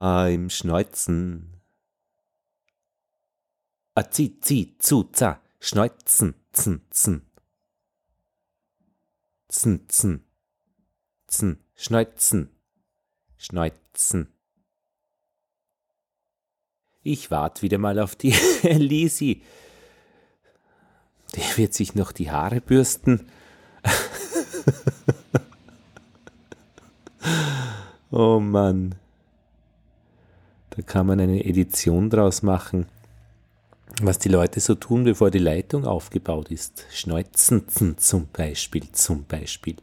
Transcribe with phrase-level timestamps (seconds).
[0.00, 1.54] im Schneuzen.
[3.94, 7.22] A zi, zi, zu, za, Schneuzen, zn, zn.
[9.48, 10.24] Zn, zn,
[11.26, 12.50] zn, Schneuzen,
[13.36, 14.32] Schneuzen.
[17.02, 18.30] Ich wart wieder mal auf die
[18.62, 19.42] Lisi.
[21.34, 23.28] Die wird sich noch die Haare bürsten.
[28.10, 28.94] oh Mann.
[30.78, 32.86] Da kann man eine Edition draus machen,
[34.00, 36.84] was die Leute so tun, bevor die Leitung aufgebaut ist.
[36.92, 37.66] Schneuzen
[37.98, 39.74] zum Beispiel, zum Beispiel.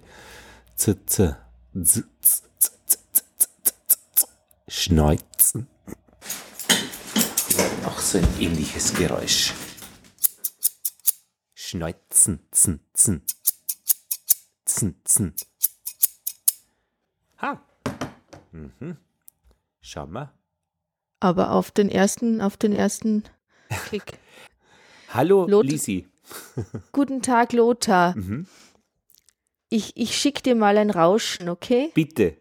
[0.78, 1.36] Z, z,
[1.74, 4.28] z, z, z, z, z,
[4.70, 5.68] Schneuzen.
[7.86, 9.54] Auch so ein ähnliches Geräusch.
[11.56, 13.22] Schneuzen, zn, zn.
[14.64, 15.34] Zn, zn.
[17.42, 17.62] Ha!
[18.54, 18.96] Mhm.
[19.82, 20.32] Schau mal.
[21.26, 23.24] Aber auf den ersten, auf den ersten
[23.88, 24.20] Klick.
[25.12, 26.08] Hallo, Lot- Lisi.
[26.92, 28.16] Guten Tag, Lothar.
[28.16, 28.46] Mhm.
[29.70, 31.90] Ich, ich schick dir mal ein Rauschen, okay?
[31.96, 32.38] Bitte.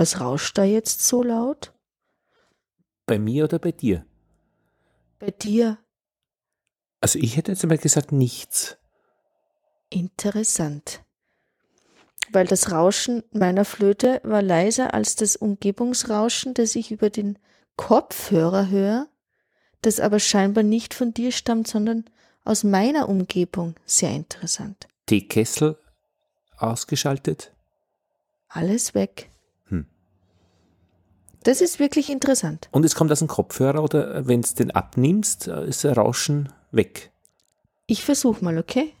[0.00, 1.74] Was rauscht da jetzt so laut?
[3.04, 4.06] Bei mir oder bei dir?
[5.18, 5.76] Bei dir?
[7.02, 8.78] Also ich hätte jetzt einmal gesagt nichts.
[9.90, 11.04] Interessant.
[12.32, 17.38] Weil das Rauschen meiner Flöte war leiser als das Umgebungsrauschen, das ich über den
[17.76, 19.06] Kopfhörer höre,
[19.82, 22.06] das aber scheinbar nicht von dir stammt, sondern
[22.46, 23.74] aus meiner Umgebung.
[23.84, 24.88] Sehr interessant.
[25.04, 25.78] Teekessel
[26.56, 27.52] ausgeschaltet.
[28.48, 29.30] Alles weg.
[31.42, 32.68] Das ist wirklich interessant.
[32.70, 37.10] Und es kommt aus dem Kopfhörer oder wenn es den abnimmst, ist der Rauschen weg.
[37.86, 38.92] Ich versuche mal, okay?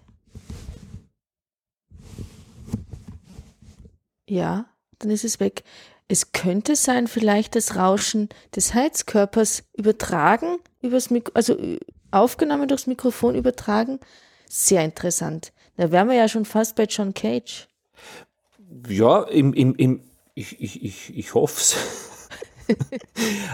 [4.26, 4.66] Ja,
[4.98, 5.64] dann ist es weg.
[6.08, 11.78] Es könnte sein, vielleicht das Rauschen des Heizkörpers übertragen, übers Mik also äh,
[12.10, 14.00] aufgenommen durchs Mikrofon übertragen.
[14.48, 15.52] Sehr interessant.
[15.76, 17.68] Da wären wir ja schon fast bei John Cage.
[18.88, 20.02] Ja, im, im, im,
[20.34, 21.76] ich, ich, ich, ich hoffe es.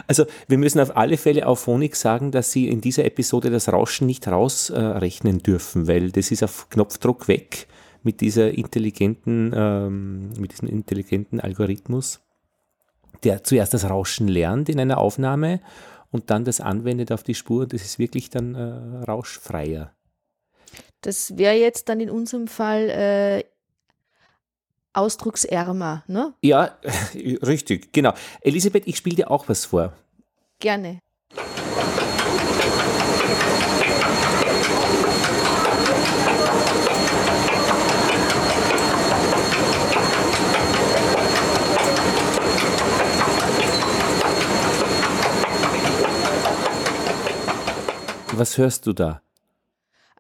[0.07, 3.73] Also wir müssen auf alle Fälle auf Phonik sagen, dass sie in dieser Episode das
[3.73, 7.67] Rauschen nicht rausrechnen dürfen, weil das ist auf Knopfdruck weg
[8.03, 12.21] mit dieser intelligenten, ähm, mit diesem intelligenten Algorithmus,
[13.25, 15.61] der zuerst das Rauschen lernt in einer Aufnahme
[16.11, 17.67] und dann das anwendet auf die Spur.
[17.67, 19.93] Das ist wirklich dann äh, rauschfreier.
[21.01, 23.45] Das wäre jetzt dann in unserem Fall äh,
[24.97, 26.35] ausdrucksärmer, ne?
[26.43, 26.77] Ja,
[27.15, 28.13] richtig, genau.
[28.41, 29.93] Elisabeth, ich spiele dir auch was vor.
[30.59, 31.01] Gerne.
[48.33, 49.23] Was hörst du da?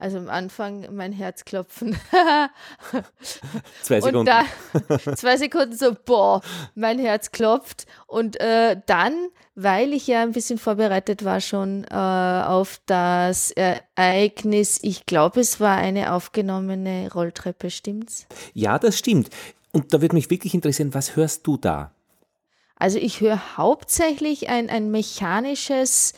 [0.06, 1.98] Also am Anfang mein Herzklopfen.
[3.82, 4.26] Zwei Und Sekunden.
[4.26, 6.42] da zwei Sekunden so, boah,
[6.76, 7.86] mein Herz klopft.
[8.06, 14.78] Und äh, dann, weil ich ja ein bisschen vorbereitet war schon äh, auf das Ereignis,
[14.82, 18.28] ich glaube, es war eine aufgenommene Rolltreppe, stimmt's?
[18.54, 19.30] Ja, das stimmt.
[19.72, 21.90] Und da würde mich wirklich interessieren, was hörst du da?
[22.76, 26.12] Also ich höre hauptsächlich ein, ein mechanisches,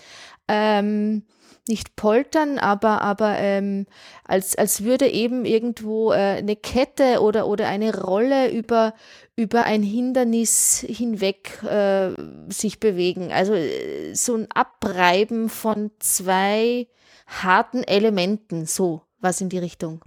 [0.46, 1.22] ähm,
[1.68, 3.86] nicht poltern, aber, aber ähm,
[4.24, 8.94] als, als würde eben irgendwo äh, eine Kette oder, oder eine Rolle über,
[9.36, 12.10] über ein Hindernis hinweg äh,
[12.48, 13.32] sich bewegen.
[13.32, 16.88] Also äh, so ein Abreiben von zwei
[17.26, 20.00] harten Elementen, so was in die Richtung.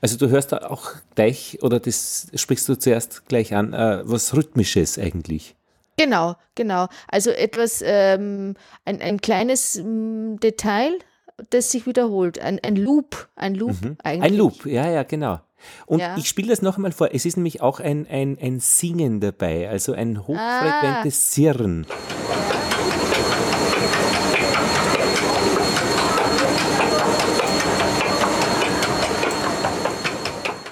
[0.00, 4.34] Also du hörst da auch gleich, oder das sprichst du zuerst gleich an, äh, was
[4.34, 5.56] Rhythmisches eigentlich.
[5.98, 6.86] Genau, genau.
[7.08, 8.54] Also etwas, ähm,
[8.84, 10.96] ein, ein kleines ähm, Detail,
[11.50, 12.38] das sich wiederholt.
[12.38, 14.22] Ein, ein Loop, ein Loop eigentlich.
[14.22, 15.40] Ein Loop, ja, ja, genau.
[15.86, 16.16] Und Ja.
[16.16, 17.08] ich spiele das noch einmal vor.
[17.12, 21.84] Es ist nämlich auch ein, ein, ein Singen dabei, also ein hochfrequentes Sirren.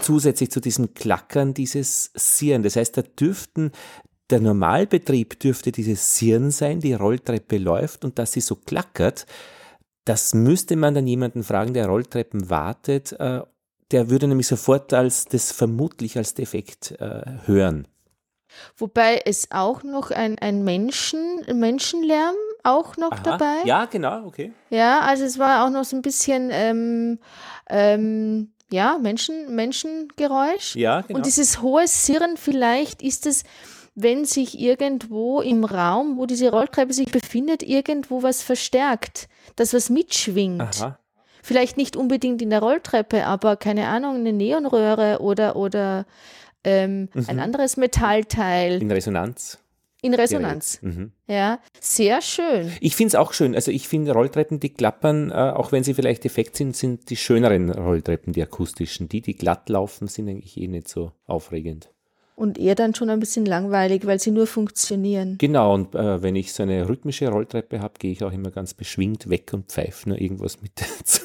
[0.06, 2.62] zusätzlich zu diesem Klackern dieses Sirren.
[2.62, 3.72] Das heißt, da dürften
[4.30, 9.26] der Normalbetrieb dürfte dieses Sirren sein, die Rolltreppe läuft und dass sie so klackert,
[10.04, 13.12] das müsste man dann jemanden fragen, der Rolltreppen wartet.
[13.12, 13.42] Äh,
[13.90, 17.86] der würde nämlich sofort als das vermutlich als Defekt äh, hören.
[18.76, 23.22] Wobei es auch noch ein, ein Menschen, Menschenlärm auch noch Aha.
[23.22, 23.56] dabei.
[23.64, 24.52] Ja, genau, okay.
[24.70, 27.18] Ja, also es war auch noch so ein bisschen ähm,
[27.68, 30.74] ähm, ja, Menschen, Menschengeräusch.
[30.74, 31.18] Ja, genau.
[31.18, 33.44] Und dieses hohe Sirren, vielleicht ist es,
[33.96, 39.90] wenn sich irgendwo im Raum, wo diese Rolltreppe sich befindet, irgendwo was verstärkt, das was
[39.90, 40.60] mitschwingt.
[40.60, 40.98] Aha.
[41.42, 46.04] Vielleicht nicht unbedingt in der Rolltreppe, aber keine Ahnung, eine Neonröhre oder, oder
[46.62, 49.58] ähm, ein anderes Metallteil In Resonanz.
[50.02, 50.80] in Resonanz.
[50.82, 51.12] Mhm.
[51.26, 52.72] Ja, sehr schön.
[52.80, 53.54] Ich finde es auch schön.
[53.54, 57.16] Also ich finde Rolltreppen, die klappern, äh, auch wenn sie vielleicht defekt sind, sind die
[57.16, 59.08] schöneren Rolltreppen, die akustischen.
[59.08, 61.88] Die, die glatt laufen, sind eigentlich eh nicht so aufregend.
[62.36, 65.36] Und eher dann schon ein bisschen langweilig, weil sie nur funktionieren.
[65.38, 68.74] Genau, und äh, wenn ich so eine rhythmische Rolltreppe habe, gehe ich auch immer ganz
[68.74, 71.24] beschwingt weg und pfeife nur irgendwas mit dazu.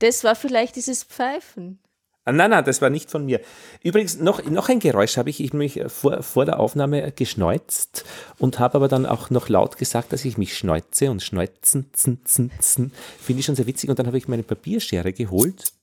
[0.00, 1.78] Das war vielleicht dieses Pfeifen.
[2.26, 3.40] Ah, nein, nein, das war nicht von mir.
[3.82, 8.04] Übrigens, noch, noch ein Geräusch habe ich, ich mich vor, vor der Aufnahme geschneuzt
[8.38, 12.20] und habe aber dann auch noch laut gesagt, dass ich mich schneuze und schneuzen, zn,
[12.24, 12.92] zn, zn.
[13.20, 13.90] finde ich schon sehr witzig.
[13.90, 15.74] Und dann habe ich meine Papierschere geholt.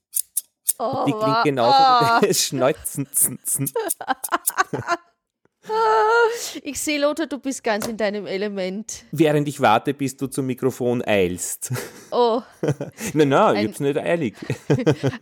[0.78, 3.08] Oh, Die klingt genauso das Schneuzen.
[6.64, 9.04] Ich sehe, Lothar, du bist ganz in deinem Element.
[9.12, 11.72] Während ich warte, bis du zum Mikrofon eilst.
[12.14, 12.42] Oh,
[13.14, 14.34] nein, nein, ich Ein- hab's nicht eilig.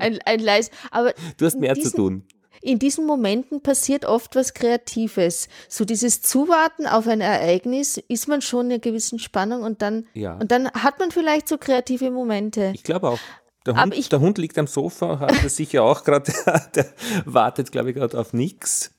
[0.00, 0.70] ein, ein leis.
[0.91, 2.25] Aber Du hast mehr zu diesen- tun.
[2.62, 5.49] In diesen Momenten passiert oft was Kreatives.
[5.69, 10.06] So dieses Zuwarten auf ein Ereignis ist man schon in einer gewissen Spannung und dann,
[10.14, 10.35] Ja.
[10.35, 12.73] und dann hat man vielleicht so kreative Momente.
[12.75, 13.19] Ich glaube auch.
[13.67, 16.33] Der Hund, ich- der Hund liegt am Sofa, hat das sicher auch gerade,
[16.75, 16.87] der
[17.27, 18.93] wartet, glaube ich, gerade auf nichts.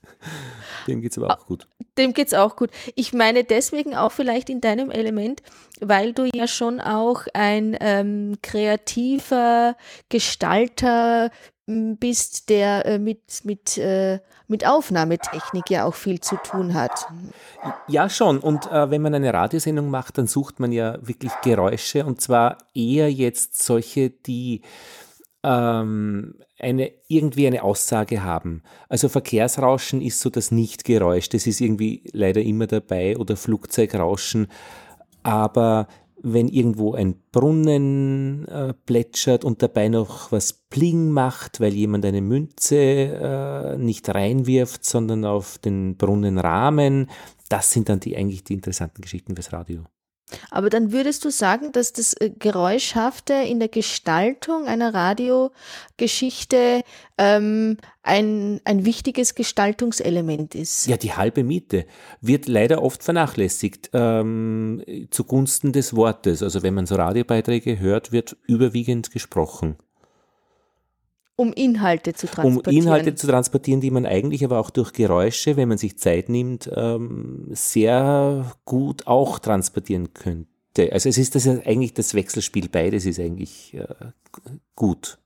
[0.88, 1.68] Dem geht's aber auch gut.
[1.98, 2.70] Dem geht's auch gut.
[2.96, 5.42] Ich meine deswegen auch vielleicht in deinem Element,
[5.80, 9.76] weil du ja schon auch ein ähm, kreativer
[10.10, 11.32] Gestalter
[12.00, 17.08] bist, der äh, mit, mit, äh, mit Aufnahmetechnik ja auch viel zu tun hat.
[17.88, 18.40] Ja, schon.
[18.40, 22.58] Und äh, wenn man eine Radiosendung macht, dann sucht man ja wirklich Geräusche und zwar
[22.74, 24.62] eher jetzt solche, die
[25.44, 28.64] ähm, eine, irgendwie eine Aussage haben.
[28.90, 34.48] Also Verkehrsrauschen ist so das Nichtgeräusch, das ist irgendwie leider immer dabei oder Flugzeugrauschen.
[35.24, 35.88] Aber
[36.24, 42.22] wenn irgendwo ein Brunnen äh, plätschert und dabei noch was Pling macht, weil jemand eine
[42.22, 47.10] Münze äh, nicht reinwirft, sondern auf den Brunnenrahmen,
[47.50, 49.84] das sind dann die eigentlich die interessanten Geschichten fürs Radio.
[50.50, 56.82] Aber dann würdest du sagen, dass das äh, Geräuschhafte in der Gestaltung einer Radiogeschichte
[57.18, 60.88] ähm, ein, ein wichtiges Gestaltungselement ist.
[60.88, 61.86] Ja, die halbe Miete
[62.20, 66.42] wird leider oft vernachlässigt ähm, zugunsten des Wortes.
[66.42, 69.78] Also wenn man so Radiobeiträge hört, wird überwiegend gesprochen.
[71.36, 72.84] Um Inhalte zu um transportieren.
[72.84, 76.70] Inhalte zu transportieren, die man eigentlich aber auch durch Geräusche, wenn man sich Zeit nimmt,
[76.76, 80.92] ähm, sehr gut auch transportieren könnte.
[80.92, 83.88] Also es ist das ja eigentlich das Wechselspiel, beides ist eigentlich äh,
[84.76, 85.18] gut.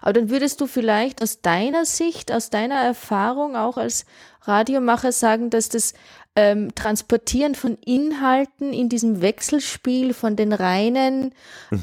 [0.00, 4.04] Aber dann würdest du vielleicht aus deiner Sicht, aus deiner Erfahrung auch als
[4.42, 5.94] Radiomacher sagen, dass das
[6.34, 11.34] ähm, Transportieren von Inhalten in diesem Wechselspiel von den reinen,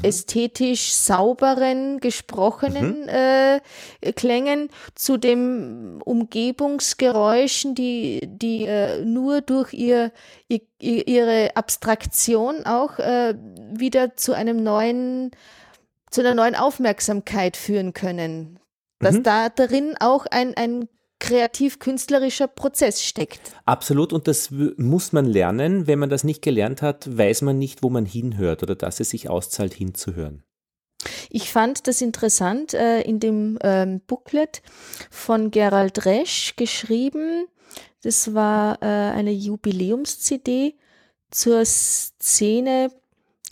[0.02, 3.60] ästhetisch sauberen, gesprochenen äh,
[4.16, 10.10] Klängen zu dem Umgebungsgeräuschen, die, die äh, nur durch ihr,
[10.48, 13.34] ihr, ihre Abstraktion auch äh,
[13.72, 15.30] wieder zu einem neuen
[16.10, 18.58] zu einer neuen Aufmerksamkeit führen können.
[18.98, 19.22] Dass Mhm.
[19.22, 20.88] da drin auch ein, ein
[21.20, 23.40] kreativ-künstlerischer Prozess steckt.
[23.64, 25.86] Absolut, und das muss man lernen.
[25.86, 29.10] Wenn man das nicht gelernt hat, weiß man nicht, wo man hinhört oder dass es
[29.10, 30.42] sich auszahlt, hinzuhören.
[31.30, 34.62] Ich fand das interessant äh, in dem ähm, Booklet
[35.10, 37.46] von Gerald Resch geschrieben.
[38.02, 40.74] Das war äh, eine Jubiläums-CD
[41.30, 42.90] zur Szene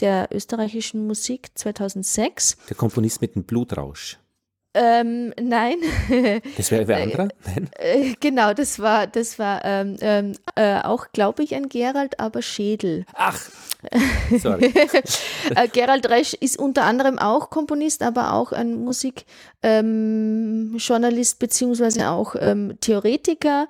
[0.00, 2.56] der österreichischen Musik 2006.
[2.68, 4.18] Der Komponist mit dem Blutrausch.
[4.74, 5.76] Ähm, nein,
[6.56, 7.28] Das wäre wer anderer?
[7.46, 7.70] Nein?
[7.78, 12.42] Äh, genau, das war, das war ähm, ähm, äh, auch, glaube ich, ein Gerald, aber
[12.42, 13.04] Schädel.
[13.14, 13.40] Ach,
[14.38, 14.72] Sorry.
[15.54, 22.34] äh, Gerald Resch ist unter anderem auch Komponist, aber auch ein Musikjournalist ähm, beziehungsweise auch
[22.38, 23.68] ähm, Theoretiker,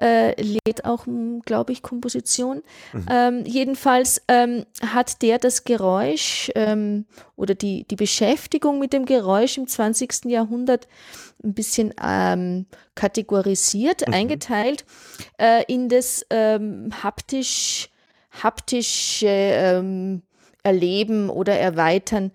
[0.00, 1.04] äh, lehrt auch,
[1.44, 2.62] glaube ich, Komposition.
[2.94, 3.06] Mhm.
[3.10, 7.04] Ähm, jedenfalls ähm, hat der das Geräusch ähm,
[7.36, 10.24] oder die, die Beschäftigung mit dem Geräusch im 20.
[10.24, 10.88] Jahrhundert
[11.44, 12.64] ein bisschen ähm,
[12.94, 14.14] kategorisiert, mhm.
[14.14, 14.86] eingeteilt
[15.38, 17.89] äh, in das ähm, haptisch
[18.30, 20.22] haptische ähm,
[20.62, 22.32] Erleben oder Erweitern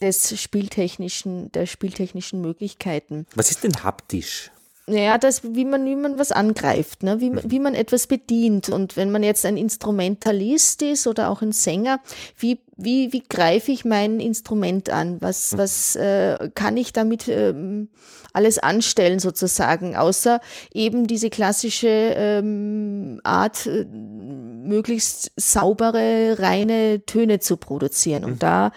[0.00, 3.26] des spieltechnischen, der spieltechnischen Möglichkeiten.
[3.34, 4.50] Was ist denn haptisch?
[4.86, 7.18] Naja, das, wie man, wie man was angreift, ne?
[7.18, 8.68] wie, wie man etwas bedient.
[8.68, 12.00] Und wenn man jetzt ein Instrumentalist ist oder auch ein Sänger,
[12.36, 15.22] wie, wie, wie greife ich mein Instrument an?
[15.22, 15.58] Was, hm.
[15.58, 17.88] was äh, kann ich damit ähm,
[18.34, 20.40] alles anstellen sozusagen, außer
[20.74, 28.24] eben diese klassische ähm, Art, äh, möglichst saubere, reine Töne zu produzieren.
[28.24, 28.38] Und mhm.
[28.40, 28.72] da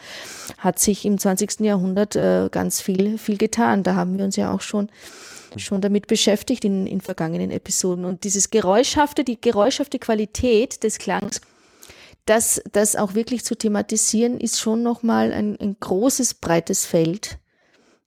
[0.58, 1.62] hat sich im 20.
[1.62, 3.84] Jahrhundert äh, ganz viel, viel getan.
[3.84, 4.90] Da haben wir uns ja auch schon
[5.60, 8.06] schon damit beschäftigt in, in vergangenen Episoden.
[8.06, 11.42] Und dieses Geräuschhafte, die geräuschhafte Qualität des Klangs,
[12.26, 17.40] das, das auch wirklich zu thematisieren, ist schon nochmal ein, ein großes, breites Feld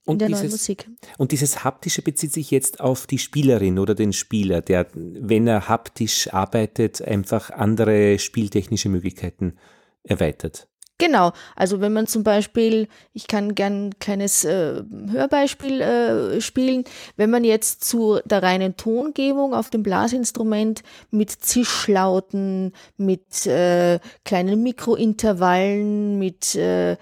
[0.05, 0.89] in und der dieses, neuen Musik.
[1.17, 5.67] Und dieses Haptische bezieht sich jetzt auf die Spielerin oder den Spieler, der, wenn er
[5.67, 9.57] haptisch arbeitet, einfach andere spieltechnische Möglichkeiten
[10.03, 10.67] erweitert.
[11.01, 16.83] Genau, also wenn man zum Beispiel, ich kann gern ein kleines äh, Hörbeispiel äh, spielen,
[17.17, 24.61] wenn man jetzt zu der reinen Tongebung auf dem Blasinstrument mit Zischlauten, mit äh, kleinen
[24.61, 26.97] Mikrointervallen, mit äh,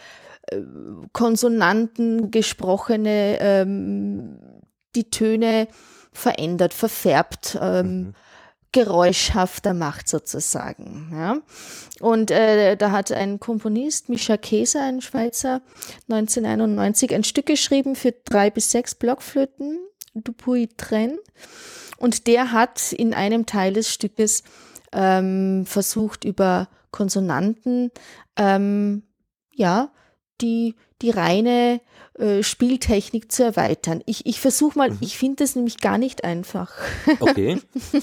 [1.12, 4.39] Konsonanten gesprochene, ähm,
[4.96, 5.68] die Töne
[6.13, 7.60] verändert, verfärbt.
[7.62, 8.13] Ähm, mhm
[8.72, 11.12] geräuschhafter macht sozusagen.
[11.12, 11.38] Ja.
[12.00, 15.62] Und äh, da hat ein Komponist, Mischa Käser, ein Schweizer,
[16.10, 19.80] 1991 ein Stück geschrieben für drei bis sechs Blockflöten,
[20.14, 21.18] Dupuy Tren.
[21.98, 24.44] Und der hat in einem Teil des Stückes
[24.94, 27.92] ähm, versucht, über Konsonanten
[28.38, 29.04] ähm,
[29.54, 29.92] ja,
[30.42, 31.82] die, die reine
[32.18, 34.01] äh, Spieltechnik zu erweitern.
[34.06, 34.98] Ich, ich versuche mal, mhm.
[35.01, 36.74] ich finde das nämlich gar nicht einfach.
[37.20, 37.60] Okay.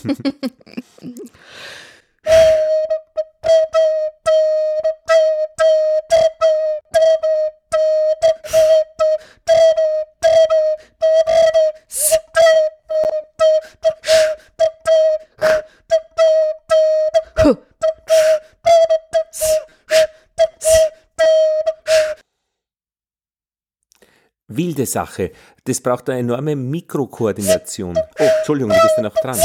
[24.49, 25.33] wilde Sache.
[25.65, 27.97] Das braucht eine enorme Mikrokoordination.
[27.97, 29.39] Oh, Entschuldigung, du bist ja noch dran.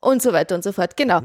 [0.00, 1.20] Und so weiter und so fort, genau.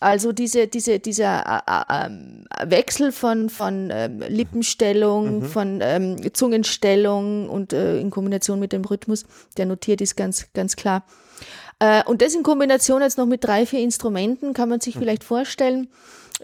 [0.00, 5.42] Also diese, diese, dieser äh, äh, Wechsel von, von ähm, Lippenstellung, mhm.
[5.44, 9.24] von ähm, Zungenstellung und äh, in Kombination mit dem Rhythmus,
[9.56, 11.04] der notiert ist ganz, ganz klar.
[12.06, 14.98] Und das in Kombination jetzt noch mit drei, vier Instrumenten kann man sich mhm.
[14.98, 15.86] vielleicht vorstellen,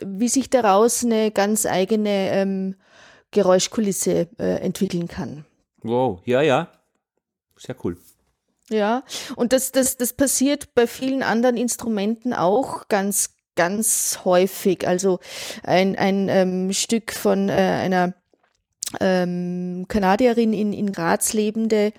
[0.01, 2.77] wie sich daraus eine ganz eigene ähm,
[3.35, 5.45] Geräuschkulisse äh, entwickeln kann.
[5.83, 6.69] Wow, ja, ja.
[7.59, 7.99] Sehr cool.
[8.71, 9.05] Ja,
[9.37, 14.89] und das, das, das passiert bei vielen anderen Instrumenten auch ganz, ganz häufig.
[14.89, 15.21] Also
[15.63, 18.15] ein, ein ähm, Stück von äh, einer
[19.01, 21.93] ähm, Kanadierin in, in Graz lebende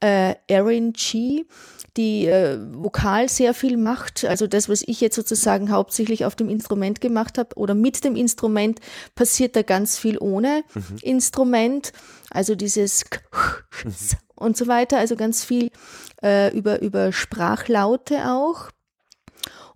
[0.00, 1.44] äh, Erin G
[1.98, 4.24] die äh, vokal sehr viel macht.
[4.24, 8.16] Also das, was ich jetzt sozusagen hauptsächlich auf dem Instrument gemacht habe oder mit dem
[8.16, 8.80] Instrument,
[9.14, 10.96] passiert da ganz viel ohne mhm.
[11.02, 11.92] Instrument.
[12.30, 13.04] Also dieses
[13.84, 13.92] mhm.
[14.36, 14.98] und so weiter.
[14.98, 15.70] Also ganz viel
[16.22, 18.70] äh, über, über Sprachlaute auch.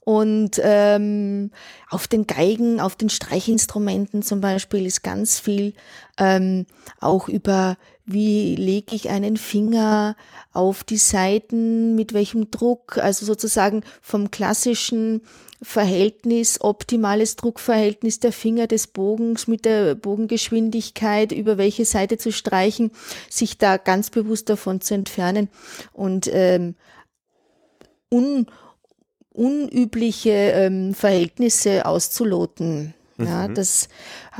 [0.05, 1.52] Und ähm,
[1.88, 5.75] auf den Geigen, auf den Streichinstrumenten zum Beispiel ist ganz viel
[6.19, 6.67] ähm,
[7.00, 10.16] auch über wie lege ich einen Finger
[10.52, 15.23] auf die Seiten, mit welchem Druck, also sozusagen vom klassischen
[15.62, 22.90] Verhältnis, optimales Druckverhältnis der Finger des Bogens mit der Bogengeschwindigkeit, über welche Seite zu streichen,
[23.30, 25.49] sich da ganz bewusst davon zu entfernen
[25.92, 26.75] und ähm,
[28.11, 28.47] un,
[29.30, 32.94] unübliche ähm, Verhältnisse auszuloten.
[33.19, 33.54] Ja, mhm.
[33.54, 33.88] das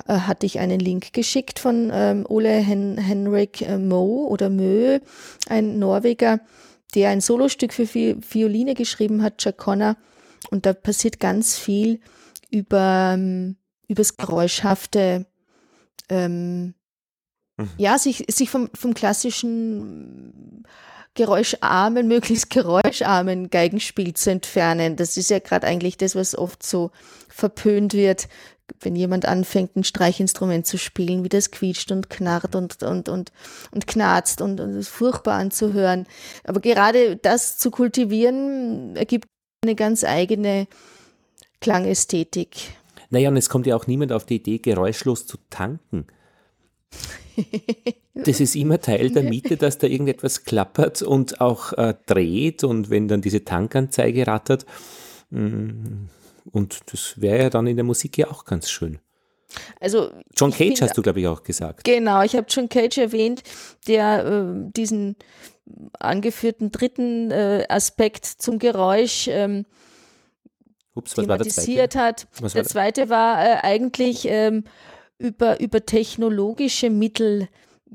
[0.07, 4.99] äh, hatte ich einen Link geschickt von ähm, Ole Hen Henrik äh, Moe oder Mö,
[5.49, 6.41] ein Norweger,
[6.95, 9.97] der ein Solostück für Vi Violine geschrieben hat, Chaconna.
[10.50, 12.00] Und da passiert ganz viel
[12.50, 13.57] über ähm,
[13.93, 15.26] übers Geräuschhafte,
[16.09, 16.75] ähm,
[17.57, 17.71] mhm.
[17.76, 20.64] ja, sich, sich vom, vom klassischen
[21.14, 24.97] geräuscharmen, möglichst geräuscharmen Geigenspiel zu entfernen.
[24.97, 26.91] Das ist ja gerade eigentlich das, was oft so
[27.29, 28.29] verpönt wird,
[28.81, 33.33] wenn jemand anfängt, ein Streichinstrument zu spielen, wie das quietscht und knarrt und, und, und,
[33.71, 36.07] und knarzt und, und ist furchtbar anzuhören.
[36.45, 39.26] Aber gerade das zu kultivieren, ergibt
[39.62, 40.67] eine ganz eigene
[41.61, 42.75] Klangästhetik.
[43.11, 46.07] Naja, und es kommt ja auch niemand auf die Idee, geräuschlos zu tanken.
[48.14, 52.91] Das ist immer Teil der Miete, dass da irgendetwas klappert und auch äh, dreht und
[52.91, 54.67] wenn dann diese Tankanzeige rattert.
[55.31, 56.09] Mm,
[56.45, 58.99] und das wäre ja dann in der Musik ja auch ganz schön.
[59.81, 61.85] Also John Cage find, hast du, glaube ich, auch gesagt.
[61.85, 63.43] Genau, ich habe John Cage erwähnt,
[63.87, 65.17] der äh, diesen
[65.99, 69.67] angeführten dritten äh, Aspekt zum Geräusch ähm,
[70.95, 72.27] Ups, was thematisiert hat.
[72.41, 74.65] Was der zweite war äh, eigentlich ähm,
[75.19, 77.49] über, über technologische Mittel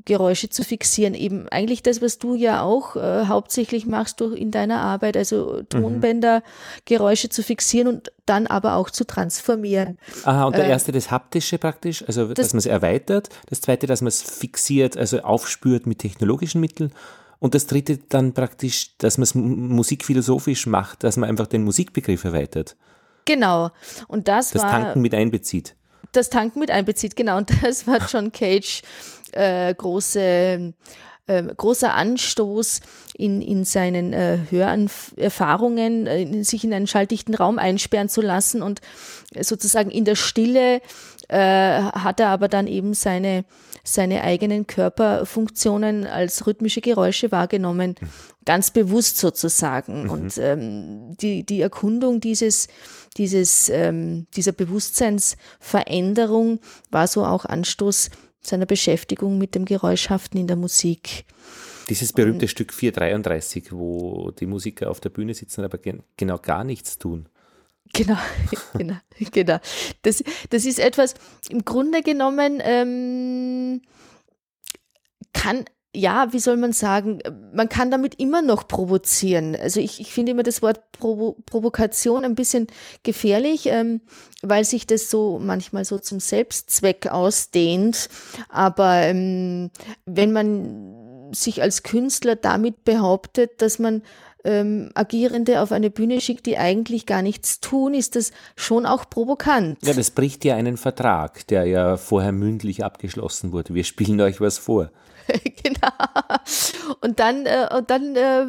[0.04, 1.14] Geräusche zu fixieren.
[1.14, 5.62] Eben eigentlich das, was du ja auch äh, hauptsächlich machst durch in deiner Arbeit, also
[5.62, 6.42] Tonbänder, mhm.
[6.84, 9.98] Geräusche zu fixieren und dann aber auch zu transformieren.
[10.24, 13.28] Aha, und der äh, erste das Haptische praktisch, also das, dass man es erweitert.
[13.48, 16.92] Das zweite, dass man es fixiert, also aufspürt mit technologischen Mitteln.
[17.40, 22.24] Und das dritte dann praktisch, dass man es musikphilosophisch macht, dass man einfach den Musikbegriff
[22.24, 22.76] erweitert.
[23.24, 23.70] Genau.
[24.08, 24.72] Und das, das war.
[24.72, 25.76] Das Tanken mit einbezieht.
[26.12, 27.36] Das Tanken mit einbezieht, genau.
[27.36, 28.82] Und das war John Cage
[29.38, 30.72] äh, große,
[31.26, 32.80] äh, großer Anstoß
[33.16, 38.80] in, in seinen äh, Hörerfahrungen, äh, sich in einen schalldichten Raum einsperren zu lassen und
[39.40, 40.80] sozusagen in der Stille
[41.28, 43.44] äh, hat er aber dann eben seine,
[43.84, 47.96] seine eigenen Körperfunktionen als rhythmische Geräusche wahrgenommen,
[48.46, 50.04] ganz bewusst sozusagen.
[50.04, 50.10] Mhm.
[50.10, 52.68] Und ähm, die, die Erkundung dieses,
[53.18, 58.08] dieses, ähm, dieser Bewusstseinsveränderung war so auch Anstoß
[58.40, 61.24] seiner Beschäftigung mit dem Geräuschhaften in der Musik.
[61.88, 66.38] Dieses berühmte Und, Stück 433, wo die Musiker auf der Bühne sitzen, aber gen genau
[66.38, 67.28] gar nichts tun.
[67.94, 68.18] Genau,
[68.74, 68.96] genau,
[69.32, 69.58] genau.
[70.02, 71.14] Das, das ist etwas,
[71.48, 73.80] im Grunde genommen ähm,
[75.32, 75.64] kann
[75.94, 77.20] ja, wie soll man sagen,
[77.52, 79.56] man kann damit immer noch provozieren.
[79.56, 82.66] Also ich, ich finde immer das Wort Provo Provokation ein bisschen
[83.02, 84.02] gefährlich, ähm,
[84.42, 88.10] weil sich das so manchmal so zum Selbstzweck ausdehnt.
[88.50, 89.70] Aber ähm,
[90.04, 94.02] wenn man sich als Künstler damit behauptet, dass man
[94.44, 99.08] ähm, Agierende auf eine Bühne schickt, die eigentlich gar nichts tun, ist das schon auch
[99.08, 99.78] provokant.
[99.82, 103.74] Ja, das bricht ja einen Vertrag, der ja vorher mündlich abgeschlossen wurde.
[103.74, 104.90] Wir spielen euch was vor.
[105.62, 106.96] genau.
[107.00, 108.46] Und dann, äh, und dann äh,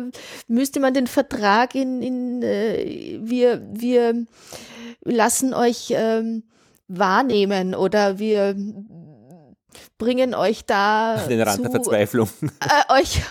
[0.48, 4.26] müsste man den Vertrag in, in äh, wir, wir
[5.04, 6.44] lassen euch ähm,
[6.88, 8.56] wahrnehmen oder wir
[9.98, 13.22] bringen euch da den Rand zu, der Verzweiflung äh, euch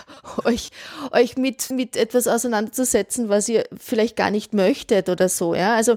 [0.45, 0.69] euch
[1.11, 5.75] euch mit mit etwas auseinanderzusetzen, was ihr vielleicht gar nicht möchtet oder so, ja?
[5.75, 5.95] Also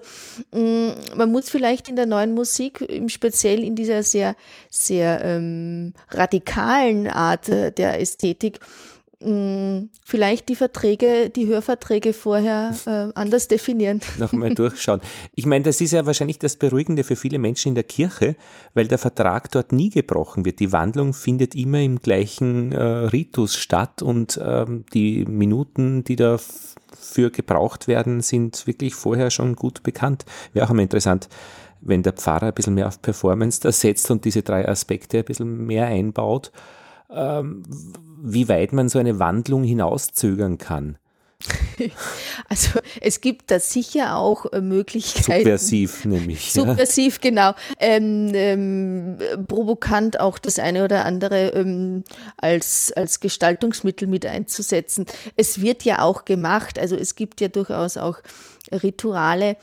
[0.52, 4.36] mh, mm, man muss vielleicht in der neuen Musik im speziell in dieser sehr
[4.70, 8.60] sehr ähm, radikalen Art äh, der Ästhetik
[9.24, 14.00] Mm, vielleicht die Verträge, die Hörverträge vorher äh, anders definieren.
[14.18, 15.00] Nochmal durchschauen.
[15.34, 18.36] Ich meine, das ist ja wahrscheinlich das Beruhigende für viele Menschen in der Kirche,
[18.74, 20.60] weil der Vertrag dort nie gebrochen wird.
[20.60, 27.30] Die Wandlung findet immer im gleichen äh, Ritus statt und ähm, die Minuten, die dafür
[27.30, 30.24] gebraucht werden, sind wirklich vorher schon gut bekannt.
[30.52, 31.28] Wäre auch immer interessant,
[31.80, 35.24] wenn der Pfarrer ein bisschen mehr auf Performance da setzt und diese drei Aspekte ein
[35.24, 36.50] bisschen mehr einbaut
[37.14, 37.62] ähm,
[38.22, 40.96] wie weit man so eine Wandlung hinauszögern kann.
[42.48, 45.40] Also es gibt da sicher auch äh, Möglichkeiten.
[45.40, 46.52] Subversiv nämlich.
[46.52, 47.30] Subversiv, ja.
[47.30, 47.54] genau.
[47.78, 52.04] Ähm, ähm, provokant auch das eine oder andere ähm,
[52.36, 55.06] als, als Gestaltungsmittel mit einzusetzen.
[55.36, 58.18] Es wird ja auch gemacht, also es gibt ja durchaus auch
[58.70, 59.56] Rituale,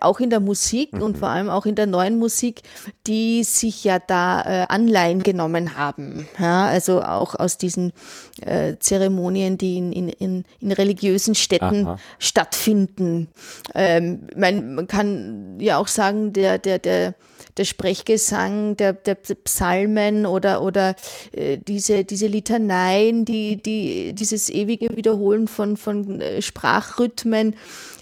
[0.00, 1.02] auch in der Musik mhm.
[1.02, 2.62] und vor allem auch in der neuen Musik,
[3.06, 6.28] die sich ja da äh, Anleihen genommen haben.
[6.38, 7.92] Ja, also auch aus diesen
[8.40, 11.98] äh, Zeremonien, die in, in, in, in religiösen Städten Aha.
[12.18, 13.28] stattfinden.
[13.74, 17.14] Ähm, mein, man kann ja auch sagen, der, der, der,
[17.56, 20.94] der Sprechgesang der, der Psalmen oder, oder
[21.32, 27.56] äh, diese, diese Litaneien, die, die, dieses ewige Wiederholen von, von äh, Sprachrhythmen,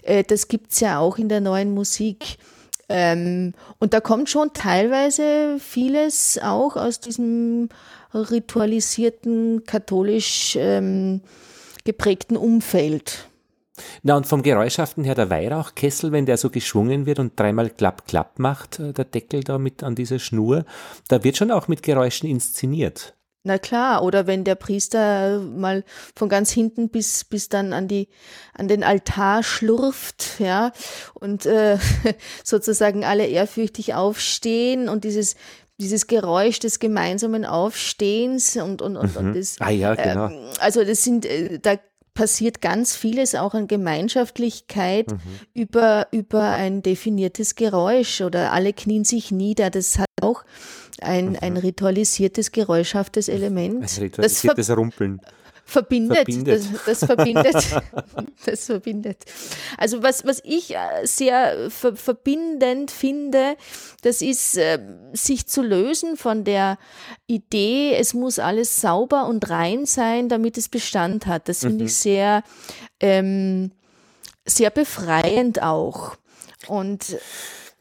[0.05, 2.37] äh, das gibt's ja auch in der neuen Musik.
[2.87, 7.69] Ähm, und da kommt schon teilweise vieles auch aus diesem
[8.13, 11.21] ritualisierten, katholisch ähm,
[11.83, 13.27] geprägten Umfeld.
[14.03, 18.07] Na und vom Geräuschhaften her der Weihrauchkessel, wenn der so geschwungen wird und dreimal klapp
[18.07, 20.63] klapp macht, äh, der Deckel da mit an dieser Schnur,
[21.07, 23.14] da wird schon auch mit Geräuschen inszeniert.
[23.47, 25.83] Na klar, oder wenn der Priester mal
[26.15, 28.09] von ganz hinten bis, bis dann an die,
[28.55, 30.71] an den Altar schlurft, ja,
[31.13, 31.77] und äh,
[32.43, 35.35] sozusagen alle ehrfürchtig aufstehen und dieses,
[35.77, 39.27] dieses Geräusch des gemeinsamen Aufstehens und, und, und, mhm.
[39.27, 40.29] und das, ah, ja, genau.
[40.29, 41.77] Äh, also das sind, äh, da
[42.15, 45.19] passiert ganz vieles auch an Gemeinschaftlichkeit mhm.
[45.53, 49.69] über, über ein definiertes Geräusch oder alle knien sich nieder.
[49.69, 50.43] Das hat auch
[51.01, 51.37] ein, mhm.
[51.41, 53.83] ein ritualisiertes, geräuschhaftes Element.
[53.83, 55.21] Ein ritualisiertes das Rumpeln.
[55.67, 56.63] Verbindet, verbindet.
[56.85, 57.55] Das, das, verbindet,
[58.45, 59.25] das verbindet.
[59.77, 63.57] Also was, was ich äh, sehr ver verbindend finde,
[64.03, 64.79] das ist, äh,
[65.13, 66.77] sich zu lösen von der
[67.25, 71.49] Idee, es muss alles sauber und rein sein, damit es Bestand hat.
[71.49, 71.87] Das finde mhm.
[71.87, 72.43] ich sehr,
[72.99, 73.71] ähm,
[74.45, 76.15] sehr befreiend auch.
[76.67, 77.17] Und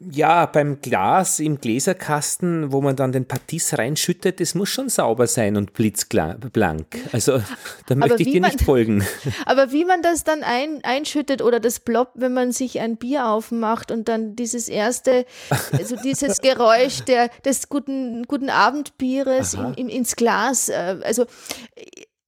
[0.01, 5.27] ja, beim Glas im Gläserkasten, wo man dann den Patis reinschüttet, das muss schon sauber
[5.29, 6.87] sein und blitzblank.
[7.13, 7.41] Also
[7.87, 9.05] da möchte ich dir man, nicht folgen.
[9.47, 13.29] Aber wie man das dann ein, einschüttet oder das ploppt, wenn man sich ein Bier
[13.29, 15.27] aufmacht und dann dieses erste,
[15.71, 21.25] also dieses Geräusch der, des guten, guten Abendbieres im, im, ins Glas, äh, also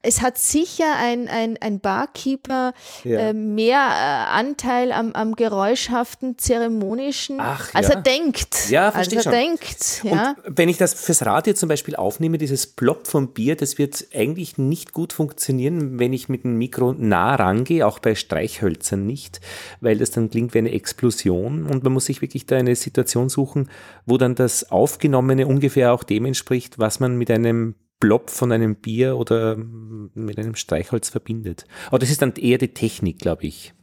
[0.06, 3.18] es hat sicher ein, ein, ein Barkeeper ja.
[3.18, 7.94] äh, mehr äh, Anteil am, am geräuschhaften, zeremonischen, Ach, als ja.
[7.94, 8.70] er denkt.
[8.70, 9.40] Ja, verstehe als er schon.
[9.40, 10.04] denkt.
[10.04, 10.36] Ja.
[10.46, 14.06] Und wenn ich das fürs Radio zum Beispiel aufnehme, dieses Plop vom Bier, das wird
[14.14, 19.40] eigentlich nicht gut funktionieren, wenn ich mit dem Mikro nah rangehe, auch bei Streichhölzern nicht,
[19.80, 23.28] weil das dann klingt wie eine Explosion und man muss sich wirklich da eine Situation
[23.28, 23.68] suchen,
[24.04, 28.76] wo dann das Aufgenommene ungefähr auch dem entspricht, was man mit einem Blob von einem
[28.76, 31.64] Bier oder mit einem Streichholz verbindet.
[31.88, 33.74] Aber das ist dann eher die Technik, glaube ich.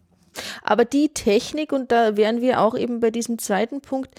[0.64, 4.10] Aber die Technik, und da wären wir auch eben bei diesem zweiten Punkt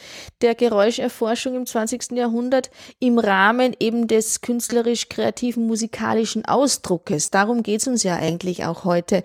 [0.40, 2.12] der Geräuscherforschung im 20.
[2.12, 7.30] Jahrhundert im Rahmen eben des künstlerisch-kreativen musikalischen Ausdruckes.
[7.30, 9.22] Darum geht es uns ja eigentlich auch heute.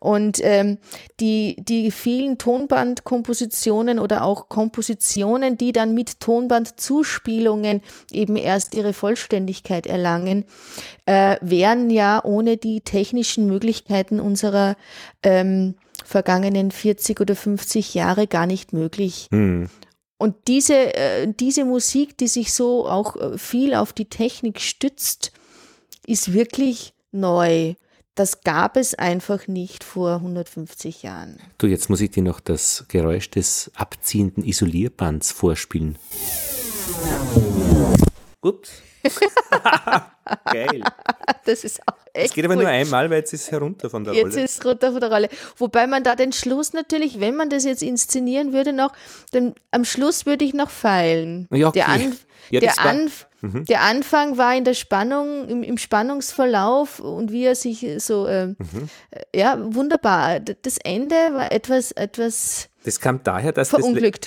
[0.00, 0.78] Und ähm,
[1.20, 9.86] die, die vielen Tonbandkompositionen oder auch Kompositionen, die dann mit Tonbandzuspielungen eben erst ihre Vollständigkeit
[9.86, 10.44] erlangen,
[11.06, 14.76] äh, wären ja ohne die technischen Möglichkeiten unserer
[15.22, 19.28] ähm, vergangenen 40 oder 50 Jahre gar nicht möglich.
[19.30, 19.68] Mhm.
[20.18, 25.32] Und diese, äh, diese Musik, die sich so auch äh, viel auf die Technik stützt,
[26.06, 27.74] ist wirklich neu.
[28.14, 31.38] Das gab es einfach nicht vor 150 Jahren.
[31.58, 35.98] Du, jetzt muss ich dir noch das Geräusch des abziehenden Isolierbands vorspielen.
[38.40, 38.82] Ups.
[40.52, 40.82] Geil.
[41.44, 42.26] Das ist auch echt.
[42.26, 42.62] Es geht aber cool.
[42.62, 44.34] nur einmal, weil jetzt ist es herunter von der jetzt Rolle.
[44.34, 45.28] Jetzt ist es runter von der Rolle.
[45.56, 48.92] Wobei man da den Schluss natürlich, wenn man das jetzt inszenieren würde, noch,
[49.32, 51.48] dann am Schluss würde ich noch feilen.
[51.52, 51.78] Ja, okay.
[51.78, 52.16] Der, An
[52.50, 53.64] ja, der, Anf mhm.
[53.64, 58.48] der Anfang war in der Spannung, im, im Spannungsverlauf und wie er sich so, äh,
[58.48, 58.88] mhm.
[59.34, 60.40] ja, wunderbar.
[60.40, 63.84] Das Ende war etwas, etwas das kam daher, dass das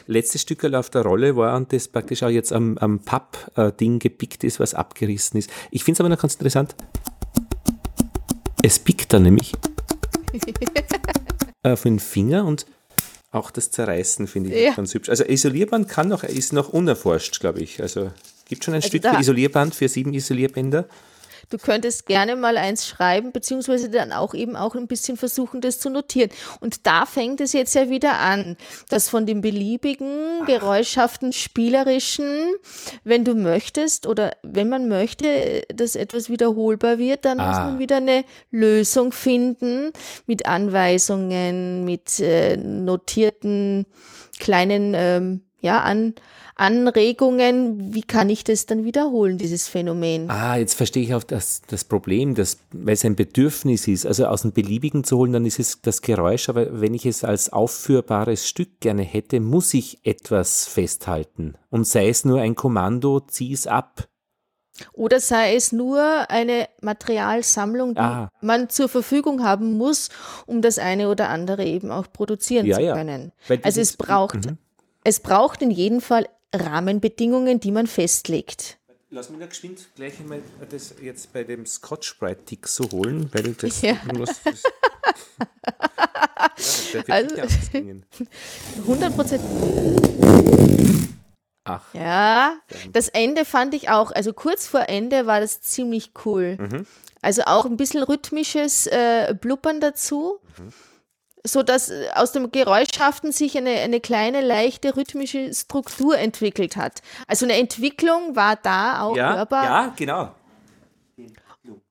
[0.08, 4.44] letzte Stück auf der Rolle war und das praktisch auch jetzt am, am Papp-Ding gepickt
[4.44, 5.50] ist, was abgerissen ist.
[5.72, 6.76] Ich finde es aber noch ganz interessant.
[8.62, 9.54] Es pickt da nämlich
[11.64, 12.66] auf den Finger und
[13.32, 14.74] auch das Zerreißen finde ich ja.
[14.74, 15.08] ganz hübsch.
[15.08, 17.82] Also Isolierband kann noch, ist noch unerforscht, glaube ich.
[17.82, 18.12] Also
[18.50, 20.86] gibt schon ein also Stück für Isolierband für sieben Isolierbänder.
[21.50, 25.80] Du könntest gerne mal eins schreiben, beziehungsweise dann auch eben auch ein bisschen versuchen, das
[25.80, 26.30] zu notieren.
[26.60, 28.56] Und da fängt es jetzt ja wieder an,
[28.90, 32.54] dass von dem beliebigen, geräuschhaften, spielerischen,
[33.04, 37.48] wenn du möchtest oder wenn man möchte, dass etwas wiederholbar wird, dann ah.
[37.48, 39.92] muss man wieder eine Lösung finden
[40.28, 43.86] mit Anweisungen, mit äh, notierten
[44.40, 46.14] kleinen ähm, ja, an,
[46.60, 50.30] Anregungen, wie kann ich das dann wiederholen, dieses Phänomen?
[50.30, 54.26] Ah, jetzt verstehe ich auch das, das Problem, dass, weil es ein Bedürfnis ist, also
[54.26, 57.54] aus dem Beliebigen zu holen, dann ist es das Geräusch, aber wenn ich es als
[57.54, 61.56] aufführbares Stück gerne hätte, muss ich etwas festhalten.
[61.70, 64.10] Und sei es nur ein Kommando, zieh es ab.
[64.94, 68.30] Oder sei es nur eine Materialsammlung, die ah.
[68.42, 70.10] man zur Verfügung haben muss,
[70.46, 73.32] um das eine oder andere eben auch produzieren ja, zu können.
[73.48, 73.58] Ja.
[73.64, 74.58] Also es braucht, mhm.
[75.04, 78.78] Es braucht in jedem Fall Rahmenbedingungen, die man festlegt.
[79.12, 83.30] Lass mich da geschwind gleich einmal das jetzt bei dem Scotch Brite Tick so holen,
[83.34, 83.96] weil das ja.
[84.14, 84.30] muss.
[84.44, 84.64] Das,
[86.94, 87.36] ja, also,
[88.78, 89.44] 100 Prozent.
[91.64, 91.94] Ach.
[91.94, 92.58] Ja,
[92.92, 96.58] das Ende fand ich auch, also kurz vor Ende war das ziemlich cool.
[96.60, 96.86] Mhm.
[97.22, 100.40] Also auch ein bisschen rhythmisches äh, Blubbern dazu.
[100.58, 100.74] Mhm
[101.44, 107.02] so dass äh, aus dem Geräuschhaften sich eine, eine kleine, leichte rhythmische Struktur entwickelt hat.
[107.28, 109.64] Also eine Entwicklung war da auch ja, hörbar.
[109.64, 110.32] Ja, genau.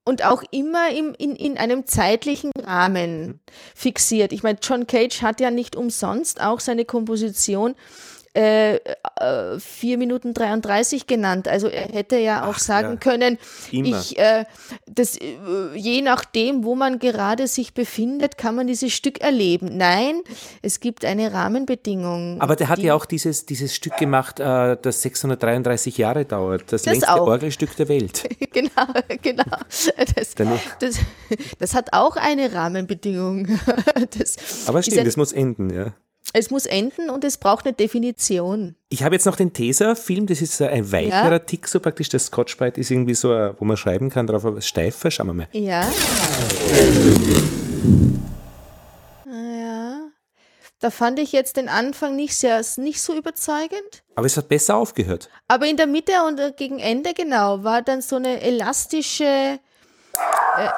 [0.04, 3.40] und auch immer im, in, in einem zeitlichen Rahmen
[3.74, 4.32] fixiert.
[4.32, 7.74] Ich meine, John Cage hat ja nicht umsonst auch seine Komposition
[8.38, 11.48] äh, äh, 4 Minuten 33 genannt.
[11.48, 12.96] Also er hätte ja auch Ach, sagen ja.
[12.96, 13.38] können,
[13.72, 13.98] Immer.
[13.98, 14.44] ich, äh,
[14.86, 15.36] das, äh,
[15.74, 19.76] je nachdem, wo man gerade sich befindet, kann man dieses Stück erleben.
[19.76, 20.22] Nein,
[20.62, 22.40] es gibt eine Rahmenbedingung.
[22.40, 26.72] Aber der hat ja auch dieses, dieses Stück gemacht, äh, das 633 Jahre dauert.
[26.72, 27.26] Das, das längste auch.
[27.26, 28.22] Orgelstück der Welt.
[28.52, 28.70] genau,
[29.20, 29.56] genau.
[30.14, 30.34] Das,
[30.78, 30.98] das,
[31.58, 33.48] das, hat auch eine Rahmenbedingung.
[34.66, 35.92] Aber stimmt, es muss enden, ja.
[36.34, 38.76] Es muss enden und es braucht eine Definition.
[38.90, 41.38] Ich habe jetzt noch den Tesa-Film, das ist ein weiterer ja.
[41.38, 42.10] Tick, so praktisch.
[42.10, 45.10] Das Scotch-Brite ist irgendwie so, wo man schreiben kann drauf, aber steifer.
[45.10, 45.48] Schauen wir mal.
[45.52, 45.88] Ja.
[49.26, 50.00] Ja.
[50.80, 54.04] Da fand ich jetzt den Anfang nicht, sehr, nicht so überzeugend.
[54.14, 55.28] Aber es hat besser aufgehört.
[55.48, 59.24] Aber in der Mitte und gegen Ende, genau, war dann so eine elastische.
[59.24, 60.68] Äh,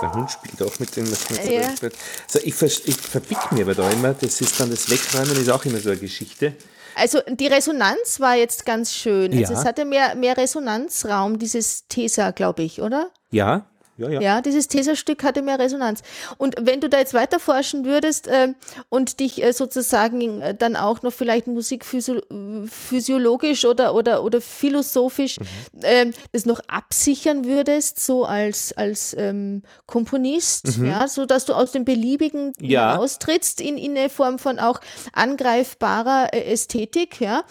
[0.00, 1.06] der Hund spielt auch mit dem.
[1.06, 1.68] Ja.
[1.68, 5.64] Also ich, ich verbick mir aber da immer, das ist dann das Wegräumen, ist auch
[5.64, 6.54] immer so eine Geschichte.
[6.94, 9.32] Also die Resonanz war jetzt ganz schön.
[9.32, 9.60] Also ja.
[9.60, 13.10] es hatte mehr, mehr Resonanzraum, dieses Tesa, glaube ich, oder?
[13.30, 13.66] Ja,
[13.98, 14.20] ja, ja.
[14.20, 16.02] ja, dieses Theserstück hatte mehr Resonanz.
[16.36, 18.54] Und wenn du da jetzt weiter forschen würdest äh,
[18.88, 25.46] und dich äh, sozusagen äh, dann auch noch vielleicht musikphysiologisch oder, oder, oder philosophisch mhm.
[25.82, 30.86] Ähm, das noch absichern würdest, so als, als ähm, Komponist, mhm.
[30.86, 32.96] ja, so dass du aus dem Beliebigen ja.
[32.96, 34.80] austrittst in, in eine Form von auch
[35.12, 37.42] angreifbarer äh, Ästhetik, ja,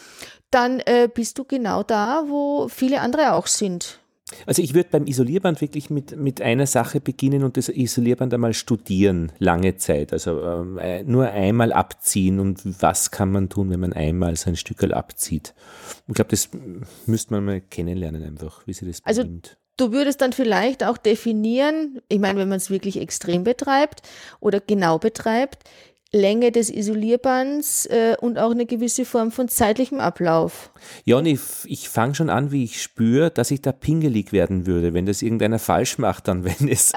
[0.52, 4.00] dann äh, bist du genau da, wo viele andere auch sind.
[4.46, 8.54] Also ich würde beim Isolierband wirklich mit, mit einer Sache beginnen und das Isolierband einmal
[8.54, 10.12] studieren, lange Zeit.
[10.12, 14.56] Also ähm, äh, nur einmal abziehen und was kann man tun, wenn man einmal sein
[14.56, 15.54] Stückel abzieht.
[16.08, 16.50] Ich glaube, das
[17.06, 19.58] müsste man mal kennenlernen einfach, wie sie das also benimmt.
[19.78, 24.02] Du würdest dann vielleicht auch definieren, ich meine, wenn man es wirklich extrem betreibt
[24.40, 25.64] oder genau betreibt,
[26.12, 30.72] Länge des Isolierbands äh, und auch eine gewisse Form von zeitlichem Ablauf.
[31.04, 34.66] Ja, und ich, ich fange schon an, wie ich spüre, dass ich da pingelig werden
[34.66, 36.94] würde, wenn das irgendeiner falsch macht, dann wenn es.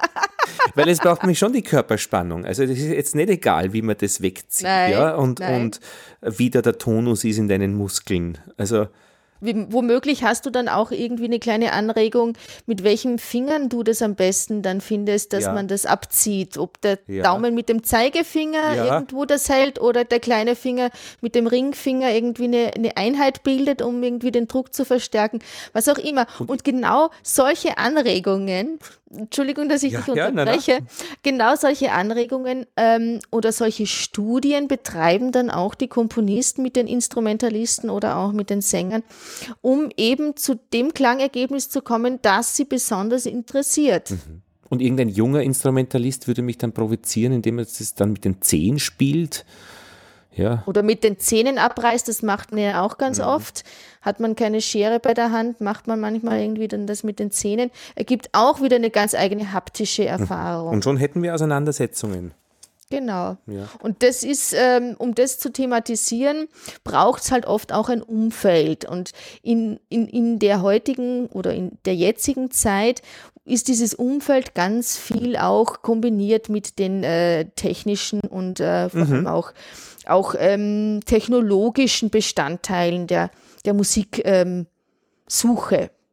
[0.74, 2.44] weil es braucht mich schon die Körperspannung.
[2.44, 5.62] Also das ist jetzt nicht egal, wie man das wegzieht, nein, ja, und, nein.
[5.62, 5.80] und
[6.20, 8.38] wie da der Tonus ist in deinen Muskeln.
[8.56, 8.86] Also
[9.40, 12.34] womöglich hast du dann auch irgendwie eine kleine Anregung,
[12.66, 15.52] mit welchen Fingern du das am besten dann findest, dass ja.
[15.52, 16.58] man das abzieht.
[16.58, 17.22] Ob der ja.
[17.22, 18.84] Daumen mit dem Zeigefinger ja.
[18.94, 23.82] irgendwo das hält oder der kleine Finger mit dem Ringfinger irgendwie eine, eine Einheit bildet,
[23.82, 25.40] um irgendwie den Druck zu verstärken,
[25.72, 26.26] was auch immer.
[26.38, 28.78] Und, Und genau solche Anregungen
[29.12, 30.72] Entschuldigung, dass ich ja, dich unterbreche.
[30.72, 31.14] Ja, na, na.
[31.22, 37.90] Genau solche Anregungen ähm, oder solche Studien betreiben dann auch die Komponisten mit den Instrumentalisten
[37.90, 39.02] oder auch mit den Sängern,
[39.62, 44.10] um eben zu dem Klangergebnis zu kommen, das sie besonders interessiert.
[44.10, 44.42] Mhm.
[44.68, 48.78] Und irgendein junger Instrumentalist würde mich dann provozieren, indem er das dann mit den Zehen
[48.78, 49.44] spielt
[50.32, 50.62] ja.
[50.66, 53.24] Oder mit den Zähnen abreißt, das macht man ja auch ganz mhm.
[53.24, 53.64] oft.
[54.00, 57.30] Hat man keine Schere bei der Hand, macht man manchmal irgendwie dann das mit den
[57.30, 57.70] Zähnen.
[57.96, 60.72] Ergibt auch wieder eine ganz eigene haptische Erfahrung.
[60.72, 62.32] Und schon hätten wir Auseinandersetzungen.
[62.90, 63.36] Genau.
[63.46, 63.68] Ja.
[63.82, 66.48] Und das ist, ähm, um das zu thematisieren,
[66.82, 68.84] braucht es halt oft auch ein Umfeld.
[68.84, 69.12] Und
[69.42, 73.02] in, in, in der heutigen oder in der jetzigen Zeit
[73.44, 79.20] ist dieses Umfeld ganz viel auch kombiniert mit den äh, technischen und äh, vor allem
[79.20, 79.26] mhm.
[79.26, 79.52] auch
[80.10, 83.30] auch ähm, technologischen Bestandteilen der,
[83.64, 84.22] der Musiksuche.
[84.24, 84.66] Ähm,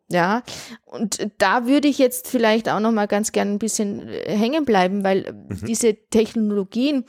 [0.09, 0.41] ja,
[0.85, 4.63] und da würde ich jetzt vielleicht auch noch mal ganz gern ein bisschen äh, hängen
[4.63, 5.65] bleiben, weil mhm.
[5.65, 7.03] diese Technologien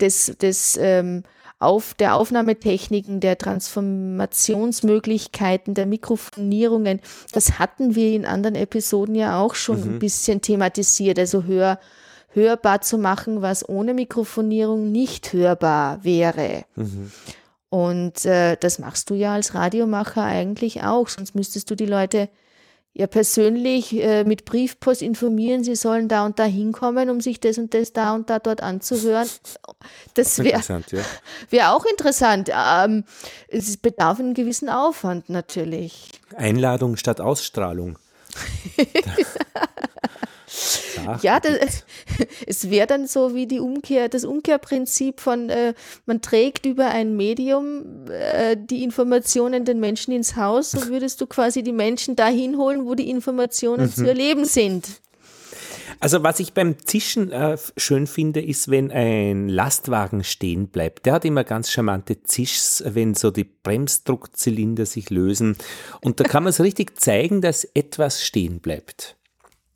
[0.00, 1.22] des, des ähm,
[1.58, 7.00] auf der Aufnahmetechniken, der Transformationsmöglichkeiten, der Mikrofonierungen,
[7.32, 9.94] das hatten wir in anderen Episoden ja auch schon mhm.
[9.94, 11.18] ein bisschen thematisiert.
[11.18, 11.80] Also hör,
[12.32, 16.64] hörbar zu machen, was ohne Mikrofonierung nicht hörbar wäre.
[16.76, 17.10] Mhm.
[17.68, 22.28] Und äh, das machst du ja als Radiomacher eigentlich auch, sonst müsstest du die Leute
[22.92, 27.58] ja persönlich äh, mit Briefpost informieren, sie sollen da und da hinkommen, um sich das
[27.58, 29.28] und das da und da dort anzuhören.
[30.14, 31.04] Das wäre ja.
[31.50, 32.50] wär auch interessant.
[32.52, 33.04] Ähm,
[33.46, 36.10] es bedarf einen gewissen Aufwand natürlich.
[36.34, 37.96] Einladung statt Ausstrahlung.
[41.06, 41.84] Ach, ja, das,
[42.46, 45.74] es wäre dann so wie die Umkehr, das Umkehrprinzip von, äh,
[46.06, 51.26] man trägt über ein Medium äh, die Informationen den Menschen ins Haus, so würdest du
[51.26, 53.92] quasi die Menschen dahin holen, wo die Informationen mhm.
[53.92, 55.00] zu erleben sind.
[55.98, 61.04] Also was ich beim Zischen äh, schön finde, ist, wenn ein Lastwagen stehen bleibt.
[61.04, 65.56] Der hat immer ganz charmante Zischs, wenn so die Bremsdruckzylinder sich lösen.
[66.00, 69.16] Und da kann man so richtig zeigen, dass etwas stehen bleibt.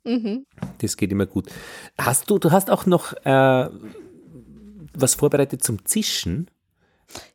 [0.05, 0.45] Mhm.
[0.79, 1.49] Das geht immer gut.
[1.97, 3.69] Hast du, du hast auch noch äh,
[4.93, 6.49] was vorbereitet zum Zischen?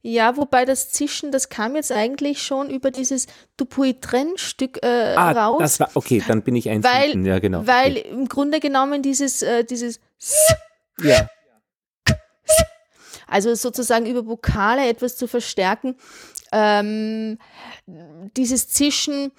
[0.02, 5.58] Ja, wobei das Zischen, das kam jetzt eigentlich schon über dieses Dupuy-Trenn-Stück äh, ah, raus.
[5.60, 6.84] Das war, okay, dann bin ich eins.
[6.84, 7.66] Weil, ja, genau.
[7.66, 8.08] Weil okay.
[8.10, 10.00] im Grunde genommen dieses, äh, dieses
[11.02, 11.28] ja.
[13.26, 15.96] also sozusagen über Vokale etwas zu verstärken,
[16.52, 17.38] ähm,
[18.36, 19.32] dieses Zischen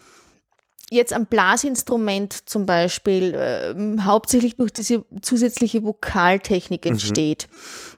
[0.92, 6.92] jetzt am Blasinstrument zum Beispiel äh, hauptsächlich durch diese zusätzliche Vokaltechnik mhm.
[6.92, 7.48] entsteht.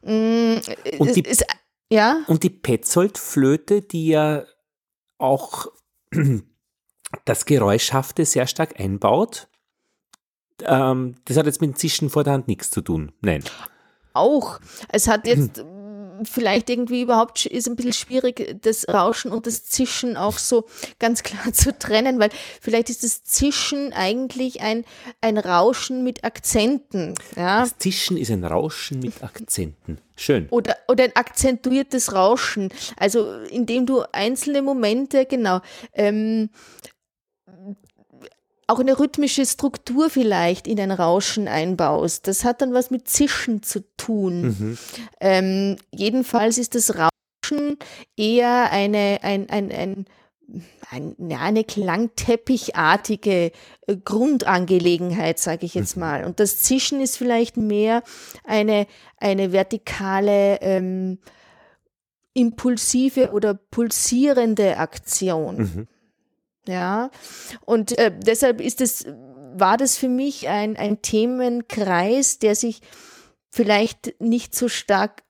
[0.03, 0.62] Mhm.
[0.99, 1.43] Und, die, es,
[1.91, 2.21] ja?
[2.27, 4.45] und die Petzold-Flöte, die ja
[5.17, 5.67] auch
[7.25, 9.47] das Geräuschhafte sehr stark einbaut,
[10.62, 13.12] ähm, das hat jetzt mit dem Zischen vor der Hand nichts zu tun.
[13.21, 13.43] Nein.
[14.13, 14.60] Auch.
[14.89, 15.63] Es hat jetzt
[16.25, 20.65] vielleicht irgendwie überhaupt ist ein bisschen schwierig, das Rauschen und das Zischen auch so
[20.99, 22.29] ganz klar zu trennen, weil
[22.62, 24.86] vielleicht ist das Zischen eigentlich ein,
[25.21, 27.15] ein Rauschen mit Akzenten.
[27.36, 27.62] Ja?
[27.62, 29.99] Das Zischen ist ein Rauschen mit Akzenten.
[30.15, 30.47] Schön.
[30.49, 32.69] Oder, oder ein akzentuiertes Rauschen.
[32.97, 35.62] Also indem du einzelne Momente, genau,
[35.93, 36.49] ähm,
[38.73, 42.27] auch eine rhythmische Struktur vielleicht in ein Rauschen einbaust.
[42.27, 44.41] Das hat dann was mit Zischen zu tun.
[44.41, 44.77] Mhm.
[45.21, 47.77] Ähm, jedenfalls ist das Rauschen
[48.17, 50.05] eher eine, ein, ein, ein,
[50.89, 53.51] ein ja, eine klangteppichartige
[53.88, 56.01] äh, Grundangelegenheit, sage ich jetzt mhm.
[56.01, 56.25] mal.
[56.25, 58.01] Und das Zischen ist vielleicht mehr
[58.43, 61.19] eine, eine vertikale, ähm,
[62.33, 65.57] impulsive oder pulsierende Aktion.
[65.57, 65.88] Mhm.
[66.67, 67.10] Ja,
[67.65, 69.06] und äh, deshalb ist es,
[69.56, 72.82] war das für mich ein, ein Themenkreis, der sich
[73.49, 75.23] vielleicht nicht so stark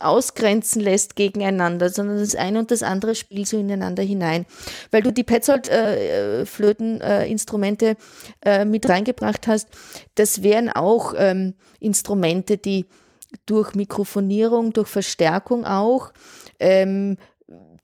[0.00, 4.44] ausgrenzen lässt gegeneinander, sondern das eine und das andere spielt so ineinander hinein.
[4.90, 7.96] Weil du die Petzold-Flöten-Instrumente
[8.44, 9.68] äh, äh, mit reingebracht hast,
[10.14, 12.86] das wären auch ähm, Instrumente, die
[13.46, 16.12] durch Mikrofonierung, durch Verstärkung auch
[16.60, 17.16] ähm,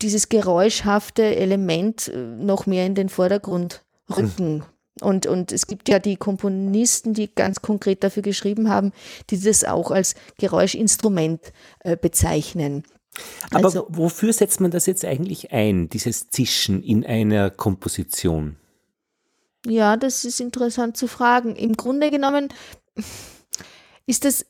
[0.03, 4.65] dieses geräuschhafte Element äh, noch mehr in den Vordergrund rücken.
[5.01, 8.93] Und, und es gibt ja die Komponisten, die ganz konkret dafür geschrieben haben,
[9.31, 12.85] die das auch als Geräuschinstrument äh, bezeichnen.
[13.51, 18.57] Aber also, wofür setzt man das jetzt eigentlich ein, dieses Zischen in einer Komposition?
[19.67, 21.57] Ja, das ist interessant zu fragen.
[21.57, 22.49] Im Grunde genommen
[24.07, 24.47] ist das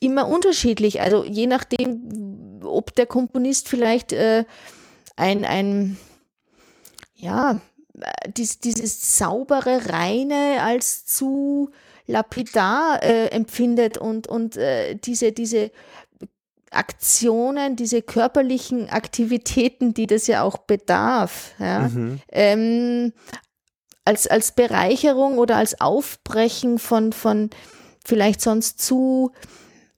[0.00, 1.00] immer unterschiedlich.
[1.00, 4.44] Also je nachdem, ob der Komponist vielleicht äh,
[5.16, 5.96] ein, ein
[7.14, 7.60] ja,
[8.26, 11.70] dies, dieses saubere, reine als zu
[12.06, 15.70] lapidar äh, empfindet und, und äh, diese, diese
[16.70, 22.20] Aktionen, diese körperlichen Aktivitäten, die das ja auch bedarf, ja, mhm.
[22.30, 23.12] ähm,
[24.04, 27.50] als, als Bereicherung oder als Aufbrechen von, von
[28.04, 29.32] vielleicht sonst zu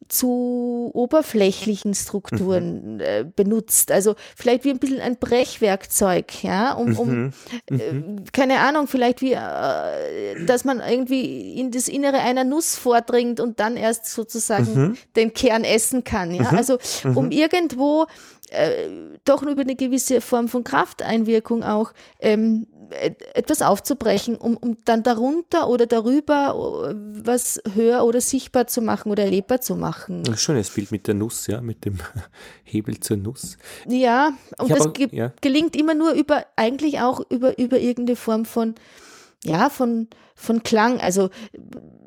[0.08, 3.00] zu oberflächlichen Strukturen mhm.
[3.00, 3.90] äh, benutzt.
[3.90, 7.32] Also vielleicht wie ein bisschen ein Brechwerkzeug, ja, um, um mhm.
[7.70, 8.24] Äh, mhm.
[8.32, 13.60] keine Ahnung, vielleicht wie, äh, dass man irgendwie in das Innere einer Nuss vordringt und
[13.60, 16.50] dann erst sozusagen den Kern essen kann, ja.
[16.50, 16.78] Also
[17.14, 18.06] um irgendwo
[18.50, 18.88] äh,
[19.24, 25.68] doch über eine gewisse Form von Krafteinwirkung auch ähm, etwas aufzubrechen, um, um dann darunter
[25.68, 26.94] oder darüber äh,
[27.25, 30.22] was höher oder sichtbar zu machen oder erlebbar zu machen.
[30.27, 31.99] Ein schönes Bild mit der Nuss, ja, mit dem
[32.64, 33.57] Hebel zur Nuss.
[33.88, 35.33] Ja, und das ge ja.
[35.40, 38.75] gelingt immer nur über, eigentlich auch über, über irgendeine Form von,
[39.44, 41.01] ja, von, von Klang.
[41.01, 41.31] Also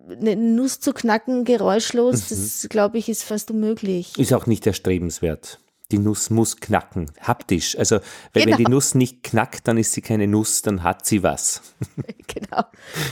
[0.09, 2.35] eine Nuss zu knacken, geräuschlos, mhm.
[2.35, 4.17] das glaube ich, ist fast unmöglich.
[4.17, 5.59] Ist auch nicht erstrebenswert
[5.91, 7.77] die Nuss muss knacken, haptisch.
[7.77, 7.95] Also
[8.33, 8.45] weil genau.
[8.45, 8.75] wenn die genau.
[8.75, 11.61] Nuss nicht knackt, dann ist sie keine Nuss, dann hat sie was.
[12.27, 12.63] genau.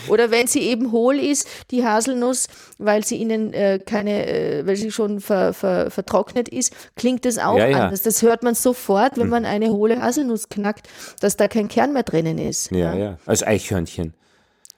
[0.08, 4.76] Oder wenn sie eben hohl ist, die Haselnuss, weil sie ihnen äh, keine, äh, weil
[4.76, 7.84] sie schon ver, ver, vertrocknet ist, klingt das auch ja, ja.
[7.86, 8.04] anders.
[8.04, 9.30] Das hört man sofort, wenn hm.
[9.30, 10.88] man eine hohle Haselnuss knackt,
[11.20, 12.72] dass da kein Kern mehr drinnen ist.
[12.72, 13.18] Ja, ja, ja.
[13.26, 14.13] als Eichhörnchen.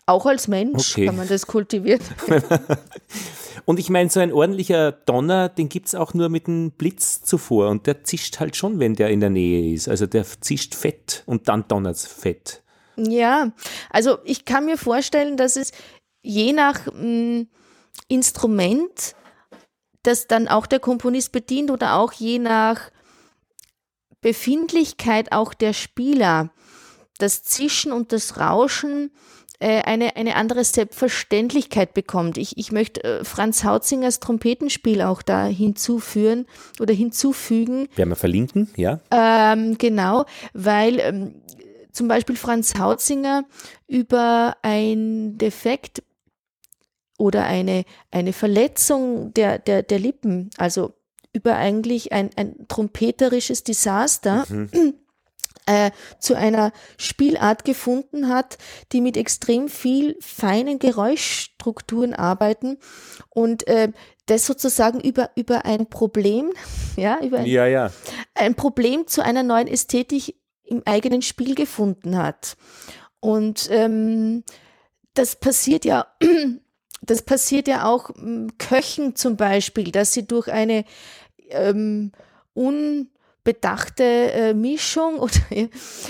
[0.09, 1.05] Auch als Mensch okay.
[1.05, 2.01] kann man das kultivieren.
[3.65, 7.21] Und ich meine, so ein ordentlicher Donner, den gibt es auch nur mit einem Blitz
[7.21, 7.69] zuvor.
[7.69, 9.87] Und der zischt halt schon, wenn der in der Nähe ist.
[9.87, 12.63] Also der zischt fett und dann donnert es fett.
[12.97, 13.51] Ja,
[13.91, 15.73] also ich kann mir vorstellen, dass es
[16.23, 17.47] je nach mh, hm,
[18.07, 19.15] Instrument,
[20.01, 22.89] das dann auch der Komponist bedient oder auch je nach
[24.21, 26.49] Befindlichkeit auch der Spieler,
[27.19, 29.11] das Zischen und das Rauschen
[29.65, 32.37] eine, eine andere Selbstverständlichkeit bekommt.
[32.37, 36.45] Ich, ich möchte äh, Franz Hautzingers Trompetenspiel auch da hinzuführen
[36.79, 37.89] oder hinzufügen.
[37.95, 39.01] Werden wir verlinken, ja?
[39.11, 41.35] Ähm, genau, weil ähm,
[41.91, 43.43] zum Beispiel Franz Hautzinger
[43.87, 46.03] über ein Defekt
[47.17, 50.93] oder eine, eine Verletzung der, der, der Lippen, also
[51.33, 54.45] über eigentlich ein, ein trompeterisches Desaster.
[54.49, 54.93] Mhm.
[55.69, 58.57] Äh, zu einer Spielart gefunden hat,
[58.91, 62.79] die mit extrem viel feinen Geräuschstrukturen arbeiten
[63.29, 63.91] und äh,
[64.25, 66.53] das sozusagen über, über ein Problem,
[66.95, 67.91] ja, über ein, ja, ja.
[68.33, 72.57] ein Problem zu einer neuen Ästhetik im eigenen Spiel gefunden hat.
[73.19, 74.43] Und ähm,
[75.13, 76.07] das passiert ja,
[77.03, 80.83] das passiert ja auch hm, Köchen zum Beispiel, dass sie durch eine
[81.51, 82.11] ähm,
[82.55, 83.11] un
[83.49, 85.33] bedachte äh, Mischung oder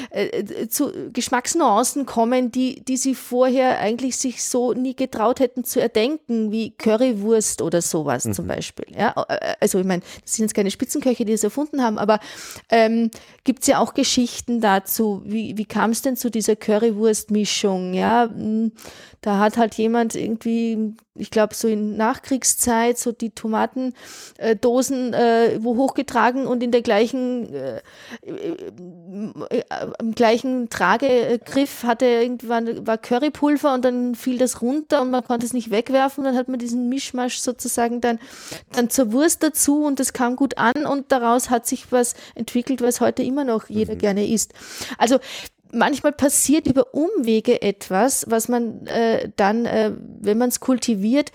[0.09, 5.79] äh, zu Geschmacksnuancen kommen, die, die sie vorher eigentlich sich so nie getraut hätten zu
[5.79, 8.33] erdenken, wie Currywurst oder sowas mhm.
[8.33, 8.87] zum Beispiel.
[8.93, 12.19] Ja, äh, also ich meine, das sind jetzt keine Spitzenköche, die das erfunden haben, aber
[12.69, 13.09] ähm,
[13.45, 17.93] gibt es ja auch Geschichten dazu, wie, wie kam es denn zu dieser Currywurst-Mischung?
[17.93, 18.73] Ja, hm,
[19.21, 25.75] da hat halt jemand irgendwie, ich glaube, so in Nachkriegszeit so die Tomatendosen äh, wo
[25.75, 27.81] hochgetragen und in der gleichen, äh,
[28.21, 28.55] äh,
[29.99, 35.45] im gleichen Tragegriff hatte irgendwann war Currypulver und dann fiel das runter und man konnte
[35.45, 36.23] es nicht wegwerfen.
[36.23, 38.19] Dann hat man diesen Mischmasch sozusagen dann,
[38.71, 42.81] dann zur Wurst dazu und das kam gut an und daraus hat sich was entwickelt,
[42.81, 43.99] was heute immer noch jeder mhm.
[43.99, 44.53] gerne isst.
[44.97, 45.19] Also
[45.71, 49.91] manchmal passiert über Umwege etwas, was man äh, dann, äh,
[50.21, 51.31] wenn man es kultiviert,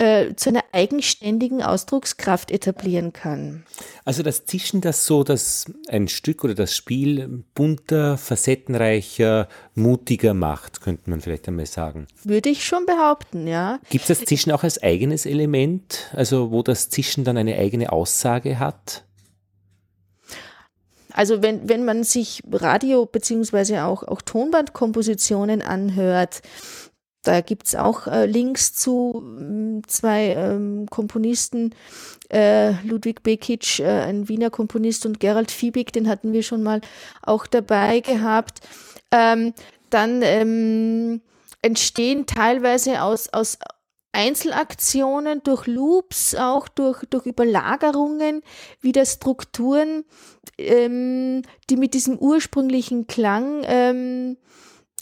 [0.00, 3.64] äh, zu einer eigenständigen Ausdruckskraft etablieren kann.
[4.06, 10.80] Also das Zischen, das so das ein Stück oder das Spiel bunter, facettenreicher, mutiger macht,
[10.80, 12.06] könnte man vielleicht einmal sagen.
[12.24, 13.78] Würde ich schon behaupten, ja.
[13.90, 17.92] Gibt es das Zischen auch als eigenes Element, also wo das Zischen dann eine eigene
[17.92, 19.04] Aussage hat?
[21.12, 26.42] Also wenn, wenn man sich Radio- beziehungsweise auch, auch Tonbandkompositionen anhört,
[27.22, 31.74] da gibt es auch äh, Links zu äh, zwei ähm, Komponisten,
[32.30, 36.80] äh, Ludwig Bekic, äh, ein Wiener Komponist, und Gerald Fiebig, den hatten wir schon mal
[37.22, 38.60] auch dabei gehabt.
[39.10, 39.52] Ähm,
[39.90, 41.20] dann ähm,
[41.62, 43.58] entstehen teilweise aus, aus
[44.12, 48.42] Einzelaktionen, durch Loops, auch durch, durch Überlagerungen,
[48.80, 50.04] wieder Strukturen,
[50.58, 54.36] ähm, die mit diesem ursprünglichen Klang ähm,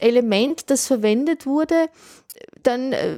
[0.01, 1.89] Element, das verwendet wurde,
[2.63, 3.17] dann äh,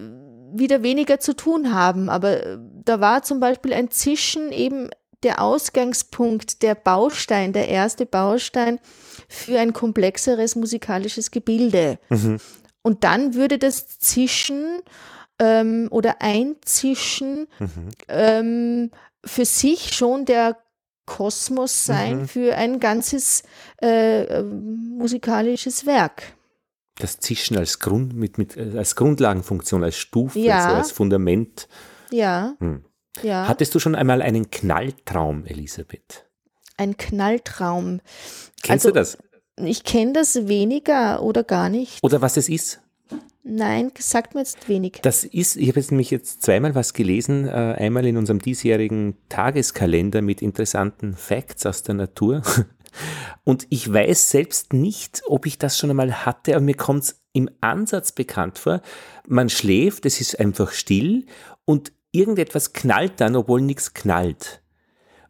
[0.53, 2.09] wieder weniger zu tun haben.
[2.09, 4.91] Aber äh, da war zum Beispiel ein Zischen eben
[5.23, 8.79] der Ausgangspunkt, der Baustein, der erste Baustein
[9.29, 11.99] für ein komplexeres musikalisches Gebilde.
[12.09, 12.39] Mhm.
[12.83, 14.81] Und dann würde das Zischen
[15.41, 17.89] ähm, oder Einzischen mhm.
[18.09, 18.91] ähm,
[19.25, 20.59] für sich schon der
[21.07, 22.29] Kosmos sein mhm.
[22.29, 23.43] für ein ganzes
[23.83, 26.23] äh, äh, musikalisches Werk.
[26.97, 30.67] Das Zischen als Grund mit, mit äh, als Grundlagenfunktion, als Stufe, ja.
[30.67, 31.67] also als Fundament.
[32.13, 32.55] Ja.
[32.61, 32.85] Hm.
[33.23, 33.49] ja.
[33.49, 36.29] Hattest du schon einmal einen Knalltraum, Elisabeth?
[36.77, 38.01] Ein Knalltraum.
[38.63, 39.19] Kennst also, du das?
[39.57, 41.99] Ich kenne das weniger oder gar nicht.
[42.03, 42.81] Oder was es ist?
[43.53, 45.01] Nein, sagt mir jetzt wenig.
[45.03, 49.17] Das ist, ich habe jetzt nämlich jetzt zweimal was gelesen, äh, einmal in unserem diesjährigen
[49.29, 52.43] Tageskalender mit interessanten Facts aus der Natur.
[53.45, 57.23] Und ich weiß selbst nicht, ob ich das schon einmal hatte, aber mir kommt es
[57.33, 58.83] im Ansatz bekannt vor.
[59.27, 61.27] Man schläft, es ist einfach still
[61.65, 64.63] und irgendetwas knallt dann, obwohl nichts knallt.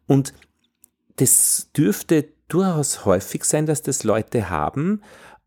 [0.07, 0.33] Und
[1.17, 5.01] das dürfte durchaus häufig sein, dass das Leute haben,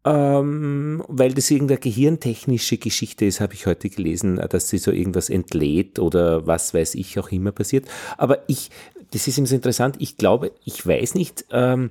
[0.05, 5.31] ähm, weil das irgendeine gehirntechnische Geschichte ist, habe ich heute gelesen, dass sie so irgendwas
[5.31, 7.87] entlädt oder was weiß ich auch immer passiert.
[8.19, 8.71] Aber ich,
[9.13, 11.91] das ist immer so interessant, ich glaube, ich weiß nicht, ähm,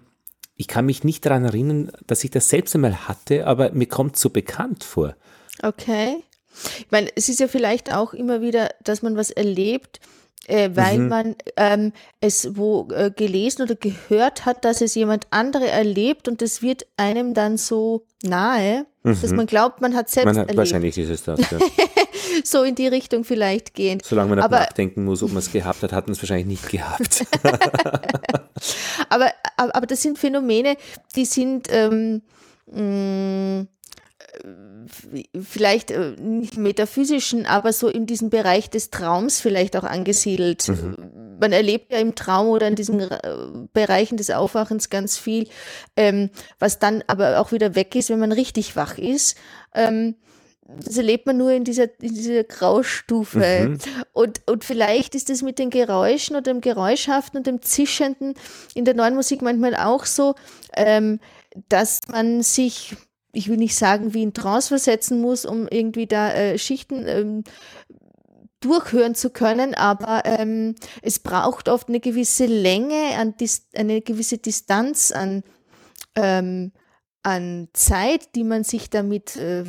[0.55, 4.18] ich kann mich nicht daran erinnern, dass ich das selbst einmal hatte, aber mir kommt
[4.18, 5.16] so bekannt vor.
[5.61, 6.18] Okay.
[6.78, 9.99] Ich meine, es ist ja vielleicht auch immer wieder, dass man was erlebt,
[10.48, 11.08] äh, weil mhm.
[11.08, 16.41] man ähm, es wo äh, gelesen oder gehört hat, dass es jemand andere erlebt und
[16.41, 19.22] es wird einem dann so nahe, mhm.
[19.22, 20.58] dass man glaubt, man hat selbst man hat, erlebt.
[20.58, 21.39] Wahrscheinlich ist es das.
[21.50, 21.60] Ja.
[22.44, 24.02] so in die Richtung vielleicht gehen.
[24.04, 26.70] Solange man aber, nachdenken muss, ob man es gehabt hat, hat man es wahrscheinlich nicht
[26.70, 27.26] gehabt.
[29.10, 30.76] aber, aber, aber, das sind Phänomene,
[31.16, 32.22] die sind ähm,
[32.68, 33.68] mh, mm,
[35.41, 40.68] vielleicht äh, nicht metaphysischen, aber so in diesem Bereich des Traums vielleicht auch angesiedelt.
[40.68, 41.38] Mhm.
[41.39, 43.20] Man erlebt ja im Traum oder in diesen äh,
[43.74, 45.48] Bereichen des Aufwachens ganz viel,
[45.96, 46.30] ähm,
[46.60, 49.38] was dann aber auch wieder weg ist, wenn man richtig wach ist.
[49.74, 50.16] Ähm,
[50.66, 53.70] das erlebt man nur in dieser, in dieser Graustufe.
[53.70, 53.78] Mhm.
[54.14, 58.34] Und, und vielleicht ist es mit den Geräuschen oder dem Geräuschhaften und dem Zischenden
[58.74, 60.36] in der neuen Musik manchmal auch so,
[60.76, 61.20] ähm,
[61.70, 62.96] dass man sich
[63.34, 67.43] ich will nicht sagen, wie in Trance versetzen muss, um irgendwie da äh, Schichten ähm,
[68.61, 73.36] durchhören zu können, aber ähm, es braucht oft eine gewisse Länge, an
[73.75, 75.43] eine gewisse Distanz an,
[76.15, 76.71] ähm,
[77.23, 79.65] an Zeit, die man sich damit äh,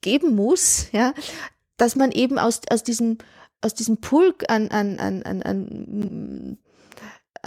[0.00, 1.12] geben muss, ja,
[1.76, 3.18] dass man eben aus, aus diesem
[3.62, 6.58] aus diesem Pulk an, an, an, an, an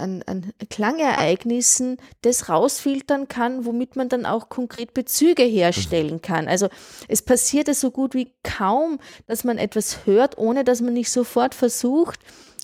[0.00, 6.48] an, an Klangereignissen das rausfiltern kann, womit man dann auch konkret Bezüge herstellen kann.
[6.48, 6.68] Also
[7.08, 11.10] es passiert es so gut wie kaum, dass man etwas hört, ohne dass man nicht
[11.10, 12.20] sofort versucht,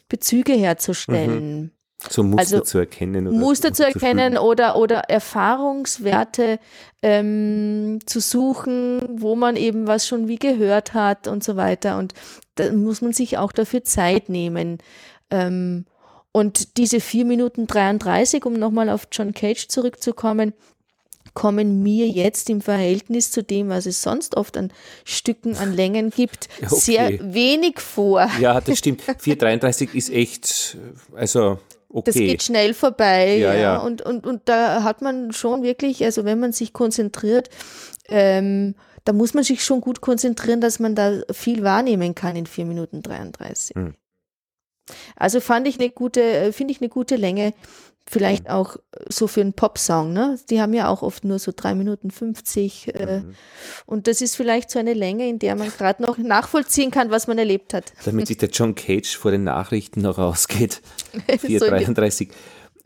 [0.09, 1.61] Bezüge herzustellen.
[1.61, 1.71] Mhm.
[2.11, 3.27] So Muster also, zu erkennen.
[3.27, 6.59] Oder Muster zu erkennen zu oder, oder Erfahrungswerte
[7.03, 11.99] ähm, zu suchen, wo man eben was schon wie gehört hat und so weiter.
[11.99, 12.13] Und
[12.57, 14.79] da muss man sich auch dafür Zeit nehmen.
[15.31, 15.87] Ähm,
[16.37, 20.53] und diese 4 Minuten 33, um nochmal auf John Cage zurückzukommen,
[21.33, 24.71] kommen mir jetzt im Verhältnis zu dem, was es sonst oft an
[25.07, 26.75] Stücken, an Längen gibt, okay.
[26.75, 28.29] sehr wenig vor.
[28.39, 29.01] Ja, das stimmt.
[29.01, 30.77] 4,33 ist echt,
[31.15, 31.59] also
[31.89, 32.05] okay.
[32.05, 33.39] Das geht schnell vorbei.
[33.39, 33.61] Ja, ja.
[33.61, 33.77] ja.
[33.79, 37.49] Und, und, und da hat man schon wirklich, also wenn man sich konzentriert,
[38.11, 38.75] ähm,
[39.05, 42.67] da muss man sich schon gut konzentrieren, dass man da viel wahrnehmen kann in 4
[42.67, 43.75] Minuten 33.
[43.75, 43.95] Hm.
[45.17, 47.55] Also fand ich eine gute, äh, finde ich eine gute Länge.
[48.09, 48.77] Vielleicht auch
[49.09, 50.39] so für einen Popsong, ne?
[50.49, 52.95] Die haben ja auch oft nur so drei Minuten 50.
[52.95, 53.35] Äh, mhm.
[53.85, 57.27] Und das ist vielleicht so eine Länge, in der man gerade noch nachvollziehen kann, was
[57.27, 57.93] man erlebt hat.
[58.05, 60.83] Damit sich der John Cage vor den Nachrichten noch rausgeht.
[61.41, 62.29] 433.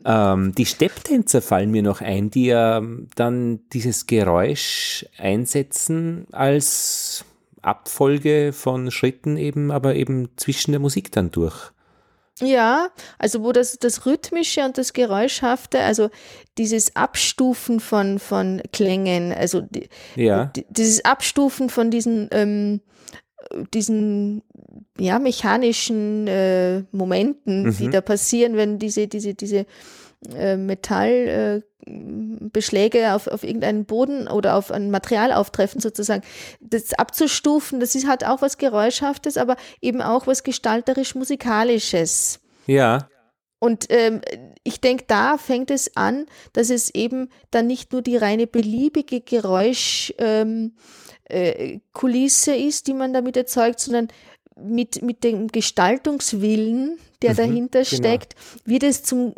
[0.03, 2.81] Ähm, die Stepptänzer fallen mir noch ein, die ja
[3.15, 7.23] dann dieses Geräusch einsetzen als
[7.61, 11.71] Abfolge von Schritten eben, aber eben zwischen der Musik dann durch.
[12.39, 16.09] Ja, also wo das, das Rhythmische und das Geräuschhafte, also
[16.57, 20.45] dieses Abstufen von, von Klängen, also die, ja.
[20.45, 22.81] die, dieses Abstufen von diesen, ähm,
[23.73, 24.43] diesen
[24.97, 27.77] ja, mechanischen äh, Momenten, mhm.
[27.77, 29.65] die da passieren, wenn diese, diese, diese
[30.35, 36.23] äh, Metallbeschläge äh, auf, auf irgendeinen Boden oder auf ein Material auftreffen sozusagen,
[36.59, 42.39] das abzustufen, das ist halt auch was Geräuschhaftes, aber eben auch was gestalterisch-musikalisches.
[42.67, 43.09] Ja.
[43.59, 44.21] Und ähm,
[44.63, 49.21] ich denke, da fängt es an, dass es eben dann nicht nur die reine beliebige
[49.21, 50.73] Geräuschkulisse ähm,
[51.29, 54.07] äh, ist, die man damit erzeugt, sondern
[54.55, 57.95] mit, mit dem Gestaltungswillen, der mhm, dahinter genau.
[57.97, 59.33] steckt, wird es zum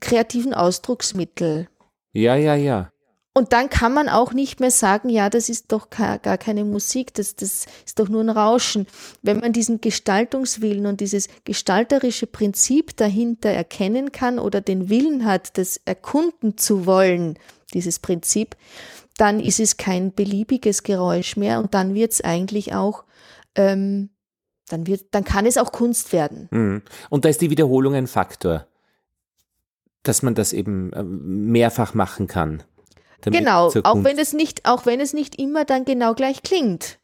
[0.00, 1.68] kreativen Ausdrucksmittel.
[2.12, 2.90] Ja, ja, ja.
[3.38, 7.14] Und dann kann man auch nicht mehr sagen, ja, das ist doch gar keine Musik,
[7.14, 8.88] das, das ist doch nur ein Rauschen.
[9.22, 15.56] Wenn man diesen Gestaltungswillen und dieses gestalterische Prinzip dahinter erkennen kann oder den Willen hat,
[15.56, 17.38] das erkunden zu wollen,
[17.74, 18.56] dieses Prinzip,
[19.18, 23.04] dann ist es kein beliebiges Geräusch mehr und dann wird es eigentlich auch
[23.54, 24.10] ähm,
[24.68, 26.48] dann, wird, dann kann es auch Kunst werden.
[26.50, 26.82] Mhm.
[27.10, 28.66] Und da ist die Wiederholung ein Faktor,
[30.02, 32.62] dass man das eben äh, mehrfach machen kann.
[33.22, 36.98] Genau, auch wenn es nicht, auch wenn es nicht immer dann genau gleich klingt.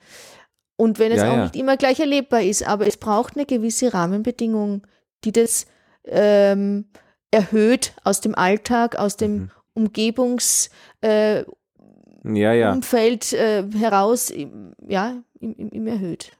[0.76, 1.42] Und wenn es ja, auch ja.
[1.44, 4.86] nicht immer gleich erlebbar ist, aber es braucht eine gewisse Rahmenbedingung,
[5.24, 5.66] die das
[6.04, 6.86] ähm,
[7.30, 9.50] erhöht aus dem Alltag, aus dem mhm.
[9.74, 11.44] Umgebungs äh,
[12.24, 12.72] ja, ja.
[12.72, 14.32] Umfeld äh, heraus,
[14.88, 16.32] ja, im, im, im erhöht.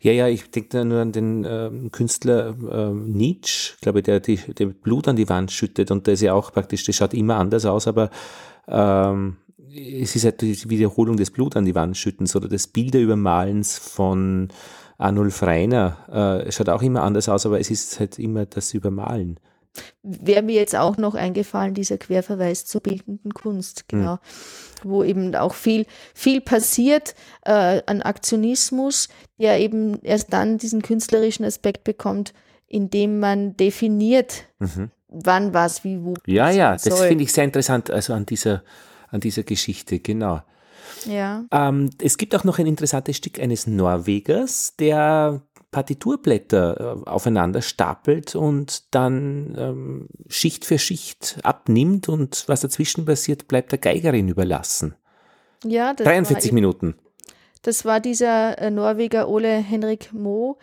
[0.00, 4.36] Ja, ja, ich denke nur an den ähm, Künstler ähm, Nietzsche, glaube ich, der, die,
[4.36, 7.36] der Blut an die Wand schüttet und der ist ja auch praktisch, das schaut immer
[7.36, 8.10] anders aus, aber
[8.66, 9.36] ähm,
[9.72, 14.48] es ist halt die Wiederholung des Blut an die Wand schüttens oder des Bilderübermalens von
[14.98, 16.44] Arnulf Reiner.
[16.46, 19.38] Äh, schaut auch immer anders aus, aber es ist halt immer das Übermalen.
[20.02, 23.98] Wäre mir jetzt auch noch eingefallen, dieser Querverweis zur bildenden Kunst, hm.
[23.98, 24.18] genau, mhm.
[24.82, 27.14] wo eben auch viel, viel passiert
[27.44, 29.08] äh, an Aktionismus,
[29.38, 32.32] der eben erst dann diesen künstlerischen Aspekt bekommt,
[32.66, 34.90] indem man definiert, mhm.
[35.08, 36.14] wann, was, wie, wo.
[36.26, 38.62] Ja, ja, das finde ich sehr interessant, also an dieser,
[39.10, 40.40] an dieser Geschichte, genau.
[41.06, 41.44] Ja.
[41.50, 48.34] Ähm, es gibt auch noch ein interessantes Stück eines Norwegers, der Partiturblätter äh, aufeinander stapelt
[48.34, 54.94] und dann ähm, Schicht für Schicht abnimmt und was dazwischen passiert, bleibt der Geigerin überlassen.
[55.64, 56.94] Ja, 43 Minuten.
[57.62, 60.56] Das war dieser äh, Norweger Ole Henrik Mo,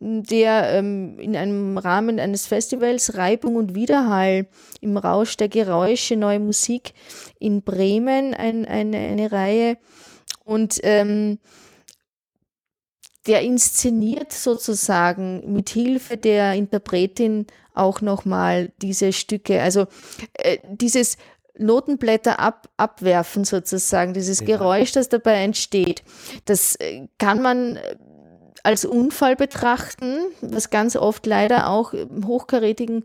[0.00, 4.48] der ähm, in einem Rahmen eines Festivals Reibung und Widerhall
[4.80, 6.92] im Rausch der Geräusche, neue Musik
[7.38, 9.78] in Bremen, ein, eine, eine Reihe
[10.44, 11.38] und ähm,
[13.26, 19.60] der inszeniert sozusagen mit Hilfe der Interpretin auch nochmal diese Stücke.
[19.60, 19.86] Also
[20.34, 21.16] äh, dieses
[21.58, 24.46] Notenblätter ab, abwerfen sozusagen, dieses ja.
[24.46, 26.02] Geräusch, das dabei entsteht,
[26.46, 27.96] das äh, kann man äh,
[28.62, 31.92] als Unfall betrachten, was ganz oft leider auch
[32.24, 33.04] hochkarätigen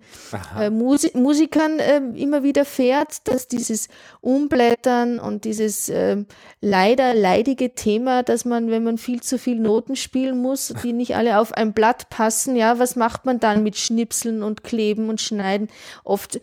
[0.60, 3.88] äh, Musi Musikern äh, immer wieder fährt, dass dieses
[4.22, 6.24] Umblättern und dieses äh,
[6.62, 11.16] leider leidige Thema, dass man, wenn man viel zu viel Noten spielen muss, die nicht
[11.16, 15.22] alle auf ein Blatt passen, ja, was macht man dann mit Schnipseln und Kleben und
[15.22, 15.70] Schneiden?
[16.04, 16.40] Oft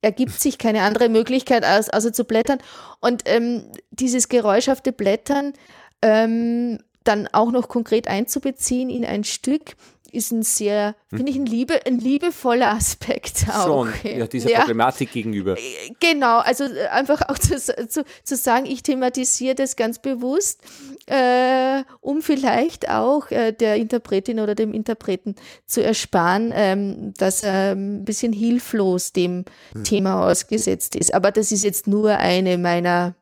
[0.00, 2.58] ergibt sich keine andere Möglichkeit, als also zu blättern.
[3.00, 5.54] Und ähm, dieses geräuschhafte Blättern
[6.02, 9.76] ähm, dann auch noch konkret einzubeziehen in ein Stück,
[10.12, 13.64] ist ein sehr, finde ich, ein, liebe, ein liebevoller Aspekt auch.
[13.64, 14.58] Schon, ja, dieser ja.
[14.60, 15.56] Problematik gegenüber.
[15.58, 20.62] Äh, genau, also äh, einfach auch zu, zu, zu sagen, ich thematisiere das ganz bewusst,
[21.06, 25.34] äh, um vielleicht auch äh, der Interpretin oder dem Interpreten
[25.66, 29.84] zu ersparen, ähm, dass er ein bisschen hilflos dem hm.
[29.84, 31.12] Thema ausgesetzt ist.
[31.12, 33.14] Aber das ist jetzt nur eine meiner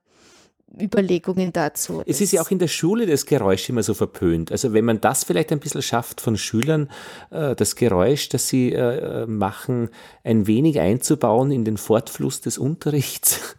[0.80, 2.02] Überlegungen dazu.
[2.06, 4.52] Es ist ja auch in der Schule das Geräusch immer so verpönt.
[4.52, 6.90] Also wenn man das vielleicht ein bisschen schafft von Schülern,
[7.30, 9.90] äh, das Geräusch, das sie äh, machen,
[10.24, 13.56] ein wenig einzubauen in den Fortfluss des Unterrichts,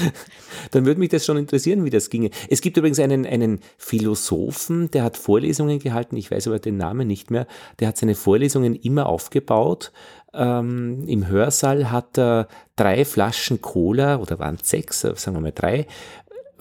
[0.70, 2.30] dann würde mich das schon interessieren, wie das ginge.
[2.48, 7.06] Es gibt übrigens einen, einen Philosophen, der hat Vorlesungen gehalten, ich weiß aber den Namen
[7.06, 7.46] nicht mehr,
[7.80, 9.92] der hat seine Vorlesungen immer aufgebaut.
[10.34, 15.52] Ähm, Im Hörsaal hat er drei Flaschen Cola, oder waren es sechs, sagen wir mal
[15.52, 15.86] drei,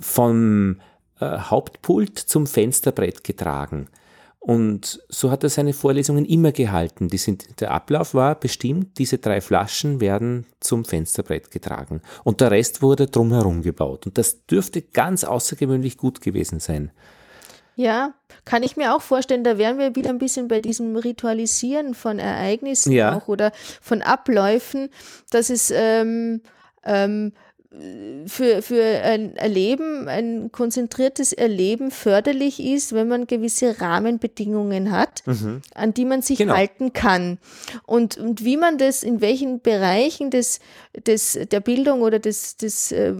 [0.01, 0.81] vom
[1.19, 3.87] äh, Hauptpult zum Fensterbrett getragen.
[4.39, 7.09] Und so hat er seine Vorlesungen immer gehalten.
[7.09, 12.01] Die sind, der Ablauf war bestimmt, diese drei Flaschen werden zum Fensterbrett getragen.
[12.23, 14.07] Und der Rest wurde drumherum gebaut.
[14.07, 16.91] Und das dürfte ganz außergewöhnlich gut gewesen sein.
[17.75, 21.93] Ja, kann ich mir auch vorstellen, da wären wir wieder ein bisschen bei diesem Ritualisieren
[21.93, 23.15] von Ereignissen ja.
[23.15, 24.89] auch oder von Abläufen,
[25.29, 26.41] dass es ähm,
[26.83, 27.33] ähm,
[28.27, 35.61] für, für ein Erleben, ein konzentriertes Erleben förderlich ist, wenn man gewisse Rahmenbedingungen hat, mhm.
[35.73, 36.55] an die man sich genau.
[36.55, 37.37] halten kann.
[37.85, 40.59] Und, und wie man das, in welchen Bereichen des,
[41.07, 43.13] des, der Bildung oder des, des äh,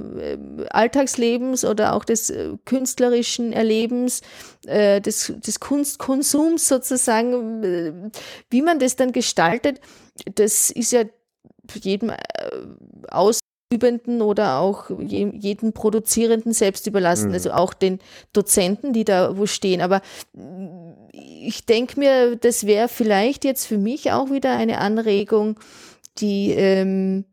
[0.69, 4.21] Alltagslebens oder auch des äh, künstlerischen Erlebens,
[4.65, 7.93] äh, des, des Kunstkonsums sozusagen, äh,
[8.49, 9.79] wie man das dann gestaltet,
[10.35, 11.03] das ist ja
[11.81, 12.15] jedem äh,
[13.09, 13.40] aus
[13.71, 17.33] Übenden oder auch jeden Produzierenden selbst überlassen, mhm.
[17.33, 17.99] also auch den
[18.33, 19.81] Dozenten, die da wo stehen.
[19.81, 20.01] Aber
[21.11, 25.59] ich denke mir, das wäre vielleicht jetzt für mich auch wieder eine Anregung,
[26.17, 27.25] die ähm,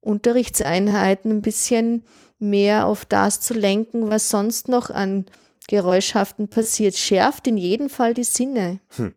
[0.00, 2.04] Unterrichtseinheiten ein bisschen
[2.38, 5.26] mehr auf das zu lenken, was sonst noch an
[5.68, 6.96] Geräuschhaften passiert.
[6.96, 8.80] Schärft in jedem Fall die Sinne.
[8.96, 9.14] Hm.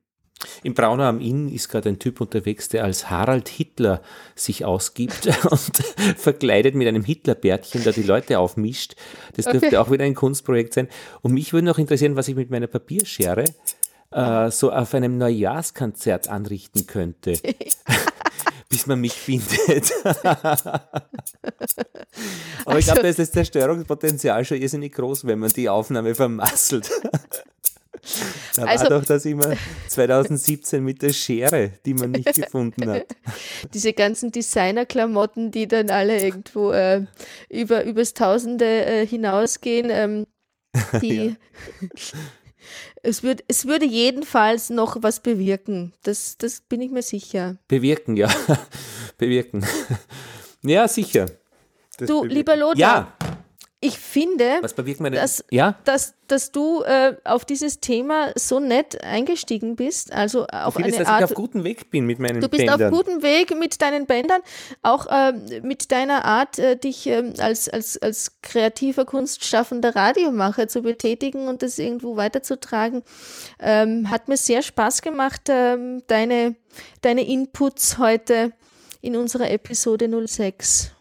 [0.63, 4.01] Im Braunau am Inn ist gerade ein Typ unterwegs, der als Harald Hitler
[4.35, 5.77] sich ausgibt und
[6.17, 8.95] verkleidet mit einem Hitlerbärtchen da die Leute aufmischt.
[9.35, 9.77] Das dürfte okay.
[9.77, 10.87] auch wieder ein Kunstprojekt sein.
[11.21, 13.45] Und mich würde noch interessieren, was ich mit meiner Papierschere
[14.11, 17.33] äh, so auf einem Neujahrskonzert anrichten könnte.
[18.69, 19.91] bis man mich findet.
[20.03, 20.89] Aber
[22.65, 26.91] also, ich glaube, da ist das Zerstörungspotenzial schon irrsinnig groß, wenn man die Aufnahme vermasselt.
[28.55, 29.53] Da also, war doch das immer
[29.87, 33.05] 2017 mit der Schere, die man nicht gefunden hat.
[33.73, 37.05] Diese ganzen Designerklamotten, die dann alle irgendwo äh,
[37.49, 40.27] über übers Tausende äh, hinausgehen, ähm,
[41.01, 41.35] die
[43.03, 45.93] es, würd, es würde jedenfalls noch was bewirken.
[46.03, 47.57] Das, das bin ich mir sicher.
[47.67, 48.29] Bewirken, ja.
[49.17, 49.65] bewirken.
[50.63, 51.27] Ja, sicher.
[51.97, 52.29] Das du, bewirken.
[52.35, 52.77] lieber Lothar.
[52.77, 53.16] Ja
[53.79, 54.59] ich finde,
[55.11, 55.77] dass, ja?
[55.83, 60.11] dass, dass du äh, auf dieses Thema so nett eingestiegen bist.
[60.11, 62.49] Also auf ich finde, eine dass Art, ich auf gutem Weg bin mit meinen Bändern.
[62.49, 62.91] Du bist Bändern.
[62.91, 64.41] auf gutem Weg mit deinen Bändern,
[64.81, 70.81] auch äh, mit deiner Art, äh, dich ähm, als, als, als kreativer, kunstschaffender Radiomacher zu
[70.81, 73.03] betätigen und das irgendwo weiterzutragen.
[73.59, 76.55] Ähm, hat mir sehr Spaß gemacht, ähm, deine,
[77.01, 78.53] deine Inputs heute
[79.01, 80.96] in unserer Episode 06.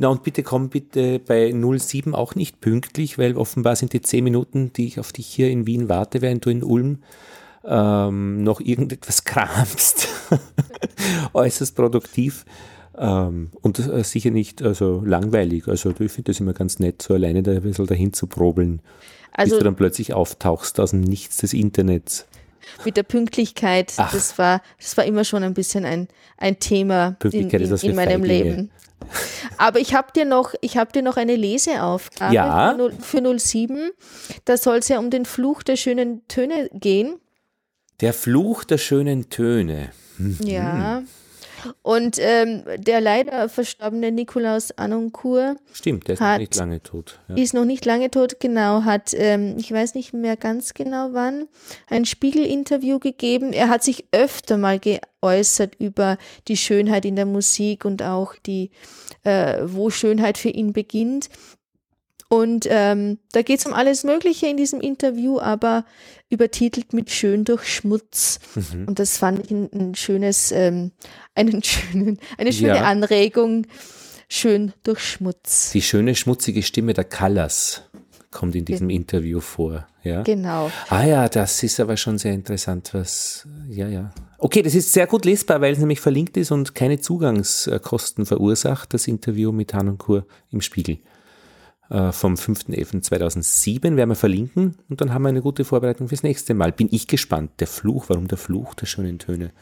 [0.00, 4.22] Na und bitte komm bitte bei 07 auch nicht pünktlich, weil offenbar sind die zehn
[4.22, 6.98] Minuten, die ich auf dich hier in Wien warte, während du in Ulm
[7.64, 10.06] ähm, noch irgendetwas kramst.
[11.32, 12.44] Äußerst produktiv.
[12.96, 15.66] Ähm, und äh, sicher nicht also langweilig.
[15.66, 18.80] Also ich finde das immer ganz nett, so alleine da ein bisschen dahin zu probeln,
[19.32, 22.28] also, bis du dann plötzlich auftauchst aus dem Nichts des Internets.
[22.84, 27.50] Mit der Pünktlichkeit, das war, das war immer schon ein bisschen ein, ein Thema in,
[27.50, 28.70] in, in meinem Leben.
[29.56, 32.76] Aber ich habe dir noch, ich habe dir noch eine Leseaufgabe ja.
[33.00, 33.90] für, 07.
[34.44, 37.18] Da soll es ja um den Fluch der schönen Töne gehen.
[38.00, 39.90] Der Fluch der schönen Töne.
[40.18, 40.38] Mhm.
[40.44, 41.02] Ja.
[41.82, 47.20] Und ähm, der leider verstorbene Nikolaus Anoncourt Stimmt, der ist Hat- noch nicht lange tot.
[47.28, 47.36] Ja.
[47.36, 51.48] ist noch nicht lange tot, genau, hat, ähm, ich weiß nicht mehr ganz genau wann,
[51.88, 53.52] ein Spiegel-Interview gegeben.
[53.52, 56.16] Er hat sich öfter mal geäußert über
[56.48, 58.70] die Schönheit in der Musik und auch die,
[59.24, 61.28] äh, wo Schönheit für ihn beginnt.
[62.28, 65.84] Und ähm, da geht es um alles Mögliche in diesem Interview, aber
[66.28, 68.38] übertitelt mit Schön durch Schmutz.
[68.54, 68.86] Mhm.
[68.86, 70.92] Und das fand ich ein, ein schönes, ähm,
[71.34, 72.84] einen schönen, eine schöne Ja.
[72.84, 73.66] Anregung.
[74.28, 75.70] Schön durch Schmutz.
[75.72, 77.82] Die schöne, schmutzige Stimme der Callas
[78.30, 79.88] kommt in diesem Interview vor.
[80.02, 80.22] Ja.
[80.22, 80.70] Genau.
[80.90, 84.12] Ah ja, das ist aber schon sehr interessant, was, ja, ja.
[84.36, 88.92] Okay, das ist sehr gut lesbar, weil es nämlich verlinkt ist und keine Zugangskosten verursacht,
[88.92, 90.98] das Interview mit Hanonkur im Spiegel
[91.88, 96.70] vom 5.11.2007 werden wir verlinken und dann haben wir eine gute Vorbereitung fürs nächste Mal.
[96.70, 97.52] Bin ich gespannt.
[97.60, 99.52] Der Fluch, warum der Fluch der schönen Töne?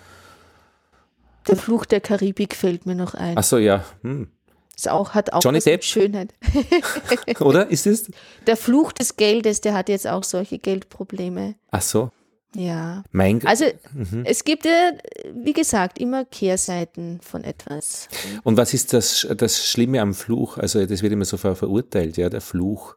[1.47, 3.39] Der Fluch der Karibik fällt mir noch ein.
[3.39, 3.85] Ach so, ja.
[4.03, 4.29] Hm.
[4.77, 5.85] Ist auch, hat auch Johnny Depp?
[5.85, 6.35] Schönheit.
[7.41, 8.11] Oder ist es?
[8.47, 11.55] Der Fluch des Geldes, der hat jetzt auch solche Geldprobleme.
[11.71, 12.11] Ach so.
[12.57, 13.05] Ja.
[13.13, 14.23] Mein Also Mhm.
[14.25, 14.93] es gibt ja,
[15.35, 18.09] wie gesagt, immer Kehrseiten von etwas.
[18.45, 20.57] Und was ist das, das Schlimme am Fluch?
[20.59, 22.97] Also das wird immer so ver verurteilt, ja, der Fluch.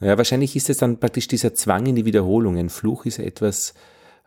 [0.00, 2.56] Ja, wahrscheinlich ist es dann praktisch dieser Zwang in die Wiederholung.
[2.56, 3.74] Ein Fluch ist ja etwas,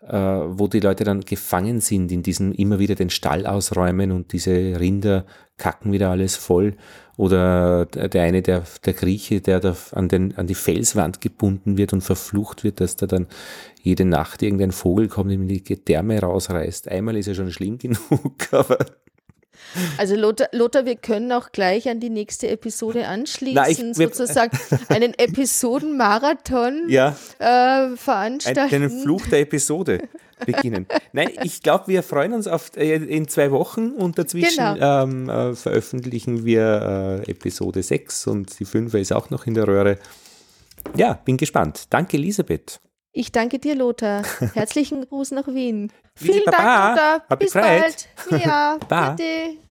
[0.08, 4.34] äh, wo die Leute dann gefangen sind in diesem immer wieder den Stall ausräumen und
[4.34, 5.26] diese Rinder
[5.58, 6.76] kacken wieder alles voll.
[7.16, 11.94] Oder der eine, der, der Grieche, der da an, den, an die Felswand gebunden wird
[11.94, 13.28] und verflucht wird, dass da dann
[13.84, 16.88] jede Nacht irgendein Vogel kommt und ihm die Gedärme rausreißt.
[16.90, 18.80] Einmal ist ja schon schlimm genug, aber
[19.98, 24.58] Also Lothar, Lothar, wir können auch gleich an die nächste Episode anschließen, Na, ich- sozusagen
[24.90, 27.16] einen Episodenmarathon ja.
[27.40, 28.76] äh, Ein, veranstalten.
[28.76, 30.00] einen Fluch der Episode
[30.46, 30.88] beginnen.
[31.12, 35.04] Nein, ich glaube, wir freuen uns auf äh, in zwei Wochen und dazwischen Genau.
[35.04, 39.68] ähm, äh, veröffentlichen wir äh, Episode 6 und die 5 ist auch noch in der
[39.68, 39.98] Röhre.
[40.96, 41.86] Ja, bin gespannt.
[41.90, 42.80] Danke, Elisabeth.
[43.14, 44.24] Ich danke dir, Lothar.
[44.54, 45.92] Herzlichen Gruß nach Wien.
[46.16, 46.90] Vielen Dank, Baba.
[46.90, 47.24] Lothar.
[47.30, 48.08] Hab Bis bald.
[48.32, 48.78] Ja,
[49.16, 49.58] bitte.